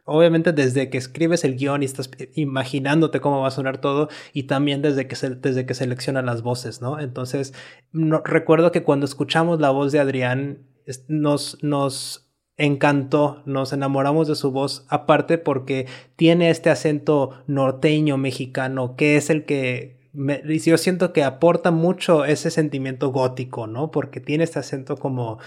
[0.09, 4.43] obviamente desde que escribes el guion y estás imaginándote cómo va a sonar todo y
[4.43, 6.99] también desde que, se, desde que las voces, ¿no?
[6.99, 7.53] Entonces,
[7.93, 10.67] recuerdo que cuando escuchamos la voz de Adrián
[11.07, 18.95] nos, nos encantó, nos enamoramos de su voz, aparte porque tiene este acento norteño mexicano
[18.95, 23.91] que es el que me, yo siento que aporta mucho ese sentimiento gótico, ¿no?
[23.91, 25.37] Porque tiene este acento como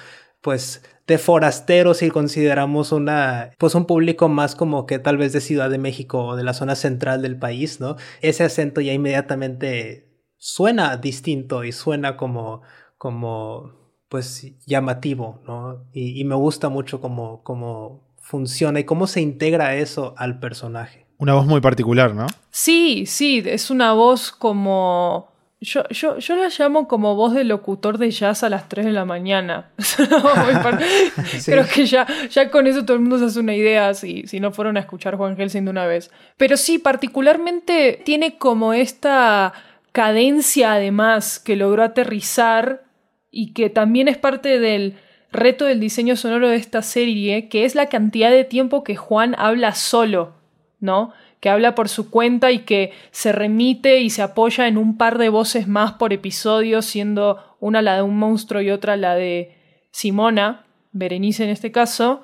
[0.42, 5.40] pues de forasteros si consideramos una pues un público más como que tal vez de
[5.40, 7.96] Ciudad de México o de la zona central del país, ¿no?
[8.20, 12.62] Ese acento ya inmediatamente suena distinto y suena como
[12.98, 13.72] como
[14.08, 15.86] pues llamativo, ¿no?
[15.92, 21.06] Y, y me gusta mucho cómo, cómo funciona y cómo se integra eso al personaje.
[21.16, 22.26] Una voz muy particular, ¿no?
[22.50, 25.31] Sí, sí, es una voz como
[25.62, 28.92] yo, yo, yo, la llamo como voz de locutor de jazz a las 3 de
[28.92, 29.70] la mañana.
[29.78, 31.50] sí.
[31.50, 34.40] Creo que ya, ya con eso todo el mundo se hace una idea si, si
[34.40, 36.10] no fueron a escuchar Juan Helsing de una vez.
[36.36, 39.52] Pero sí, particularmente tiene como esta
[39.92, 42.82] cadencia además que logró aterrizar
[43.30, 44.96] y que también es parte del
[45.30, 49.34] reto del diseño sonoro de esta serie, que es la cantidad de tiempo que Juan
[49.38, 50.34] habla solo,
[50.80, 51.12] ¿no?
[51.42, 55.18] Que habla por su cuenta y que se remite y se apoya en un par
[55.18, 59.58] de voces más por episodio, siendo una la de un monstruo y otra la de
[59.90, 62.22] Simona, Berenice en este caso,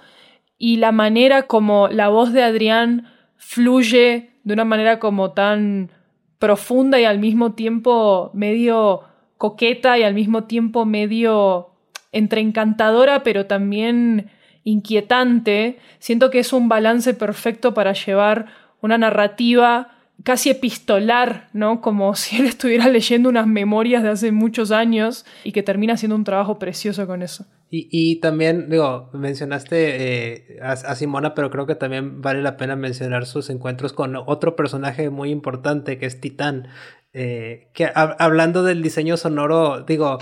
[0.56, 5.90] y la manera como la voz de Adrián fluye de una manera como tan
[6.38, 9.02] profunda y al mismo tiempo medio
[9.36, 11.70] coqueta y al mismo tiempo medio
[12.12, 14.30] entre encantadora pero también
[14.62, 15.80] inquietante.
[15.98, 21.80] Siento que es un balance perfecto para llevar una narrativa casi epistolar, ¿no?
[21.80, 26.16] Como si él estuviera leyendo unas memorias de hace muchos años y que termina haciendo
[26.16, 27.46] un trabajo precioso con eso.
[27.70, 33.26] Y, también, digo, mencionaste eh, a, Simona, pero creo que también vale la pena mencionar
[33.26, 36.68] sus encuentros con otro personaje muy importante que es Titán.
[37.12, 40.18] Eh, que hablando del diseño sonoro, digo,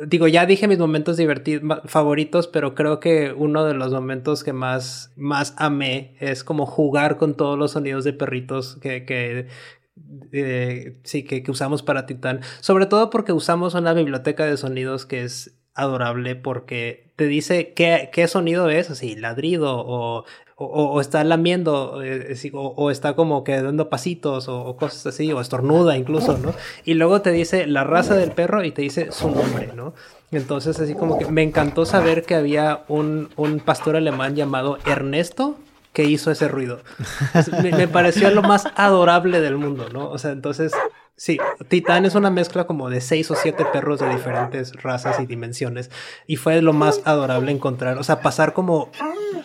[0.00, 4.52] digo, ya dije mis momentos divertidos, favoritos, pero creo que uno de los momentos que
[4.52, 9.48] más, más amé es como jugar con todos los sonidos de perritos que, que
[10.32, 12.40] eh, sí, que, que, usamos para Titán.
[12.60, 18.10] Sobre todo porque usamos una biblioteca de sonidos que es adorable porque te dice qué,
[18.12, 20.24] qué sonido es, así, ladrido o
[20.58, 25.98] o, está lamiendo, eh, o, está como que dando pasitos, o, cosas así, o estornuda
[25.98, 26.54] incluso, ¿no?
[26.84, 29.92] Y luego te dice la raza del perro y te dice su nombre, ¿no?
[30.32, 35.56] Entonces, así como que me encantó saber que había un, un pastor alemán llamado Ernesto
[35.96, 36.80] que hizo ese ruido.
[37.62, 40.10] Me, pareció lo más adorable del mundo, ¿no?
[40.10, 40.72] O sea, entonces
[41.18, 41.38] Sí,
[41.68, 45.90] Titán es una mezcla como de seis o siete perros de diferentes razas y dimensiones.
[46.26, 47.96] Y fue lo más adorable encontrar.
[47.96, 48.90] O sea, pasar como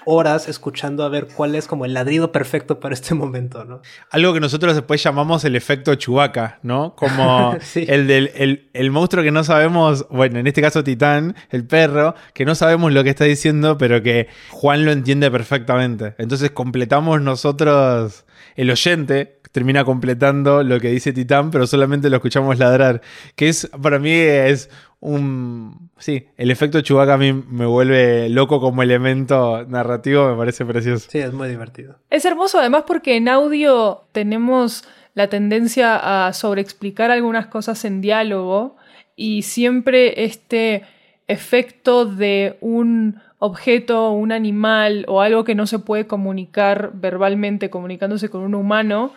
[0.03, 3.81] horas escuchando a ver cuál es como el ladrido perfecto para este momento, ¿no?
[4.09, 6.93] Algo que nosotros después llamamos el efecto Chubaca, ¿no?
[6.95, 12.15] Como el del el, monstruo que no sabemos, bueno, en este caso Titán, el perro,
[12.33, 16.15] que no sabemos lo que está diciendo, pero que Juan lo entiende perfectamente.
[16.17, 18.25] Entonces completamos nosotros,
[18.57, 23.01] el oyente, termina completando lo que dice Titán, pero solamente lo escuchamos ladrar.
[23.35, 25.89] Que es, para mí, es un.
[25.97, 31.07] Sí, el efecto Chewbacca a mí me vuelve loco como elemento narrativo, me parece precioso.
[31.09, 31.97] Sí, es muy divertido.
[32.09, 34.83] Es hermoso, además, porque en audio tenemos
[35.13, 38.77] la tendencia a sobreexplicar algunas cosas en diálogo
[39.15, 40.83] y siempre este
[41.27, 48.29] efecto de un objeto, un animal o algo que no se puede comunicar verbalmente comunicándose
[48.29, 49.13] con un humano,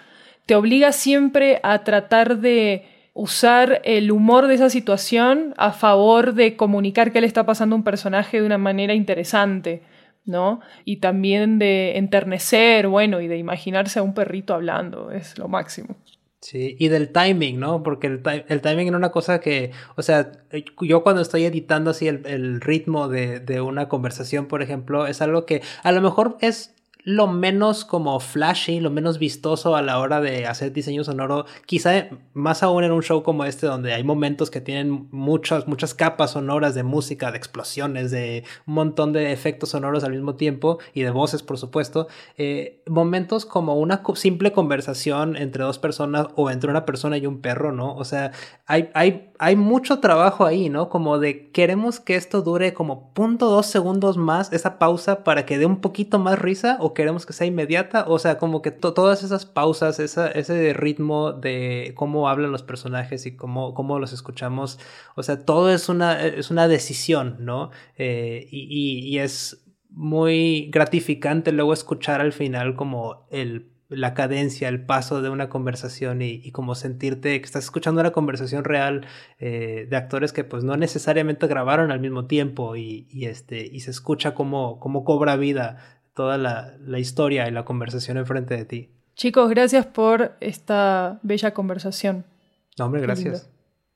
[0.47, 6.57] te obliga siempre a tratar de usar el humor de esa situación a favor de
[6.57, 9.82] comunicar qué le está pasando a un personaje de una manera interesante,
[10.24, 10.61] ¿no?
[10.84, 15.97] Y también de enternecer, bueno, y de imaginarse a un perrito hablando, es lo máximo.
[16.45, 17.82] Sí, y del timing, ¿no?
[17.82, 20.30] Porque el, timing era una cosa que, o sea,
[20.82, 25.62] yo cuando estoy editando así el, ritmo de, una conversación, por ejemplo, es algo que
[25.82, 26.74] a lo mejor es
[27.05, 32.09] lo menos como flashy, lo menos vistoso a la hora de hacer diseño sonoro, quizá
[32.32, 36.32] más aún en un show como este donde hay momentos que tienen muchas, muchas capas
[36.32, 41.02] sonoras de música, de explosiones, de un montón de efectos sonoros al mismo tiempo y
[41.02, 46.70] de voces, por supuesto, eh, momentos como una simple conversación entre dos personas o entre
[46.70, 47.94] una persona y un perro, ¿no?
[47.94, 48.32] O sea,
[48.66, 50.88] hay, hay, hay mucho trabajo ahí, ¿no?
[50.88, 55.59] Como de queremos que esto dure como punto dos segundos más, esa pausa para que
[55.59, 59.22] dé un poquito más risa o queremos que sea inmediata, o sea, como que todas
[59.22, 64.78] esas pausas, ese ritmo de cómo hablan los personajes y cómo, cómo los escuchamos,
[65.14, 67.70] o sea, todo es una, es una decisión, ¿no?
[67.99, 75.22] Eh, y, es muy gratificante luego escuchar al final como el la cadencia, el paso
[75.22, 79.07] de una conversación y, como sentirte que estás escuchando una conversación real
[79.38, 83.90] eh, de actores que pues no necesariamente grabaron al mismo tiempo y, este, y se
[83.90, 88.90] escucha como, como cobra vida toda la, historia y la conversación enfrente de ti.
[89.14, 92.24] Chicos, gracias por esta bella conversación.
[92.78, 93.51] No, hombre, gracias.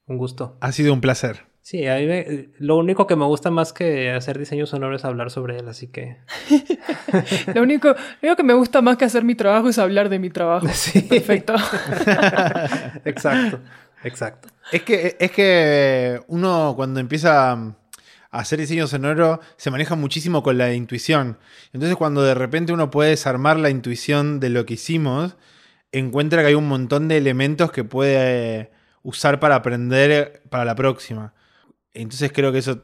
[0.07, 0.57] Un gusto.
[0.61, 1.48] Ha sido un placer.
[1.69, 5.31] Sí, a mí lo único que me gusta más que hacer diseños sonoros es hablar
[5.31, 6.17] sobre él, así que...
[7.55, 10.67] lo, único, que me gusta más que hacer mi trabajo es hablar de mi trabajo.
[10.73, 11.03] Sí.
[11.03, 11.57] Perfecto.
[13.05, 13.61] exacto,
[14.03, 14.49] exacto.
[14.73, 17.77] Es que, es que uno cuando empieza
[18.31, 21.37] hacer diseño sonoro se maneja muchísimo con la intuición.
[21.75, 25.37] Entonces cuando de repente uno puede desarmar la intuición de lo que hicimos,
[25.93, 28.71] encuentra que hay un montón de elementos que puede
[29.03, 31.35] usar para aprender para la próxima.
[32.03, 32.83] Entonces creo que eso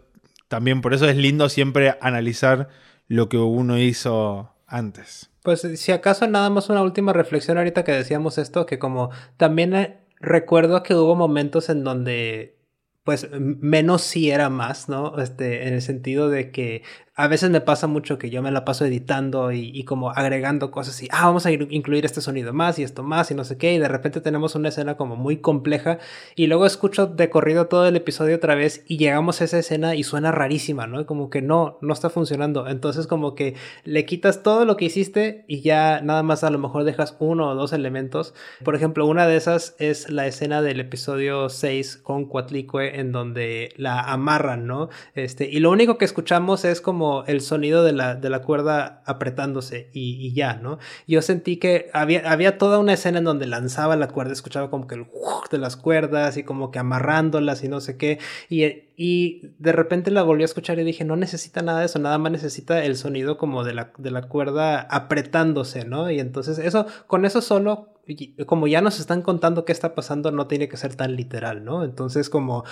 [0.48, 2.68] también, por eso es lindo siempre analizar
[3.08, 5.30] lo que uno hizo antes.
[5.42, 9.74] Pues si acaso nada más una última reflexión ahorita que decíamos esto, que como también
[9.74, 12.56] eh, recuerdo que hubo momentos en donde
[13.04, 15.18] pues menos sí era más, ¿no?
[15.18, 16.82] Este, en el sentido de que
[17.16, 21.00] a veces me pasa mucho que yo me la paso editando y, como agregando cosas
[21.00, 23.74] y, ah, vamos a incluir este sonido más y esto más y no sé qué,
[23.74, 25.98] y de repente tenemos una escena como muy compleja
[26.34, 29.94] y luego escucho de corrido todo el episodio otra vez y llegamos a esa escena
[29.94, 31.06] y suena rarísima, ¿no?
[31.06, 32.66] Como que no, no está funcionando.
[32.66, 33.54] Entonces como que
[33.84, 37.48] le quitas todo lo que hiciste y ya nada más a lo mejor dejas uno
[37.50, 38.34] o dos elementos.
[38.64, 43.72] Por ejemplo, una de esas es la escena del episodio 6 con Cuatlicue en donde
[43.76, 44.88] la amarran, ¿no?
[45.14, 49.02] Este, y lo único que escuchamos es como el sonido de la, de la cuerda
[49.06, 50.78] apretándose y, ya, ¿no?
[51.06, 54.86] Yo sentí que había, había toda una escena en donde lanzaba la cuerda, escuchaba como
[54.86, 55.06] que el
[55.50, 58.64] de las cuerdas y como que amarrándolas y no sé qué, y,
[58.96, 62.18] y de repente la volví a escuchar y dije, no necesita nada de eso, nada
[62.18, 66.10] más necesita el sonido como de la, de la cuerda apretándose, ¿no?
[66.10, 67.94] Y entonces eso, con eso solo
[68.46, 71.84] como ya nos están contando qué está pasando, no tiene que ser tan literal, ¿no?
[71.84, 72.64] Entonces, como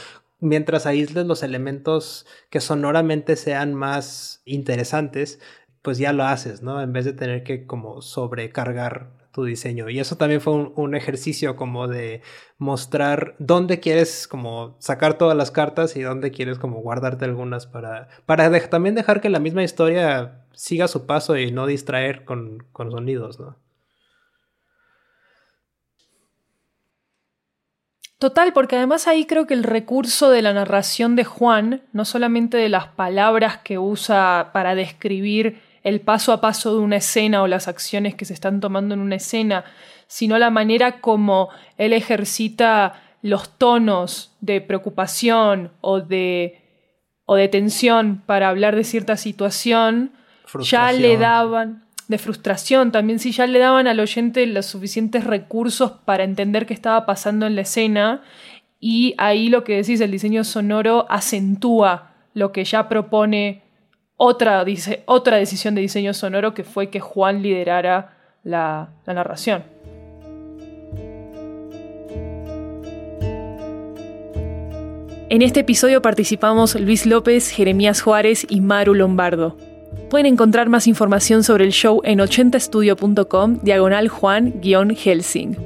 [0.43, 5.41] mientras aísles los elementos que sonoramente sean más interesantes,
[5.83, 6.83] pues ya lo haces, ¿no?
[6.83, 9.89] En vez de tener que como sobrecargar tu diseño.
[9.89, 12.23] Y eso también fue un, ejercicio como de
[12.59, 18.09] mostrar dónde quieres como sacar todas las cartas y dónde quieres como guardarte algunas para,
[18.27, 22.91] para también dejar que la misma historia siga su paso y no distraer con, con
[22.91, 23.57] sonidos, ¿no?
[28.23, 32.57] Total, porque además ahí creo que el recurso de la narración de Juan, no solamente
[32.57, 37.49] de las palabras que usa para describir el paso a paso de una escena o
[37.49, 39.65] las acciones que se están tomando en una escena,
[40.07, 41.49] sino la manera como
[41.79, 46.63] él ejercita los tonos de preocupación o de,
[47.25, 50.13] o de tensión para hablar de cierta situación,
[50.61, 55.91] ya le daban de frustración, también si ya le daban al oyente los suficientes recursos
[56.05, 58.23] para entender qué estaba pasando en la escena
[58.79, 63.63] y ahí lo que decís, el diseño sonoro acentúa lo que ya propone
[64.17, 69.65] otra, dice, otra decisión de diseño sonoro que fue que Juan liderara la, la narración.
[75.29, 79.57] En este episodio participamos Luis López, Jeremías Juárez y Maru Lombardo.
[80.13, 85.57] Pueden encontrar más información sobre el show en 80estudio.com diagonal Juan-Helsing.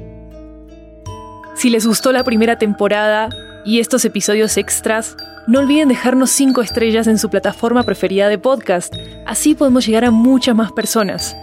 [1.53, 3.27] Si les gustó la primera temporada
[3.65, 5.17] y estos episodios extras,
[5.47, 8.95] no olviden dejarnos 5 estrellas en su plataforma preferida de podcast,
[9.25, 11.35] así podemos llegar a muchas más personas.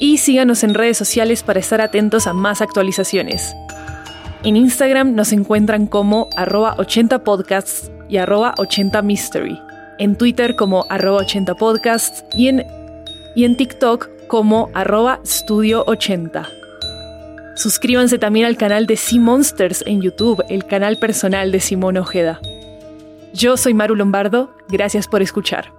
[0.00, 3.54] Y síganos en redes sociales para estar atentos a más actualizaciones.
[4.42, 9.69] En Instagram nos encuentran como arroba 80podcasts y arroba 80mystery
[10.00, 12.66] en Twitter como arroba 80podcasts y en,
[13.36, 16.48] y en TikTok como arroba studio80.
[17.54, 22.40] Suscríbanse también al canal de Sea Monsters en YouTube, el canal personal de Simón Ojeda.
[23.34, 25.72] Yo soy Maru Lombardo, gracias por escuchar.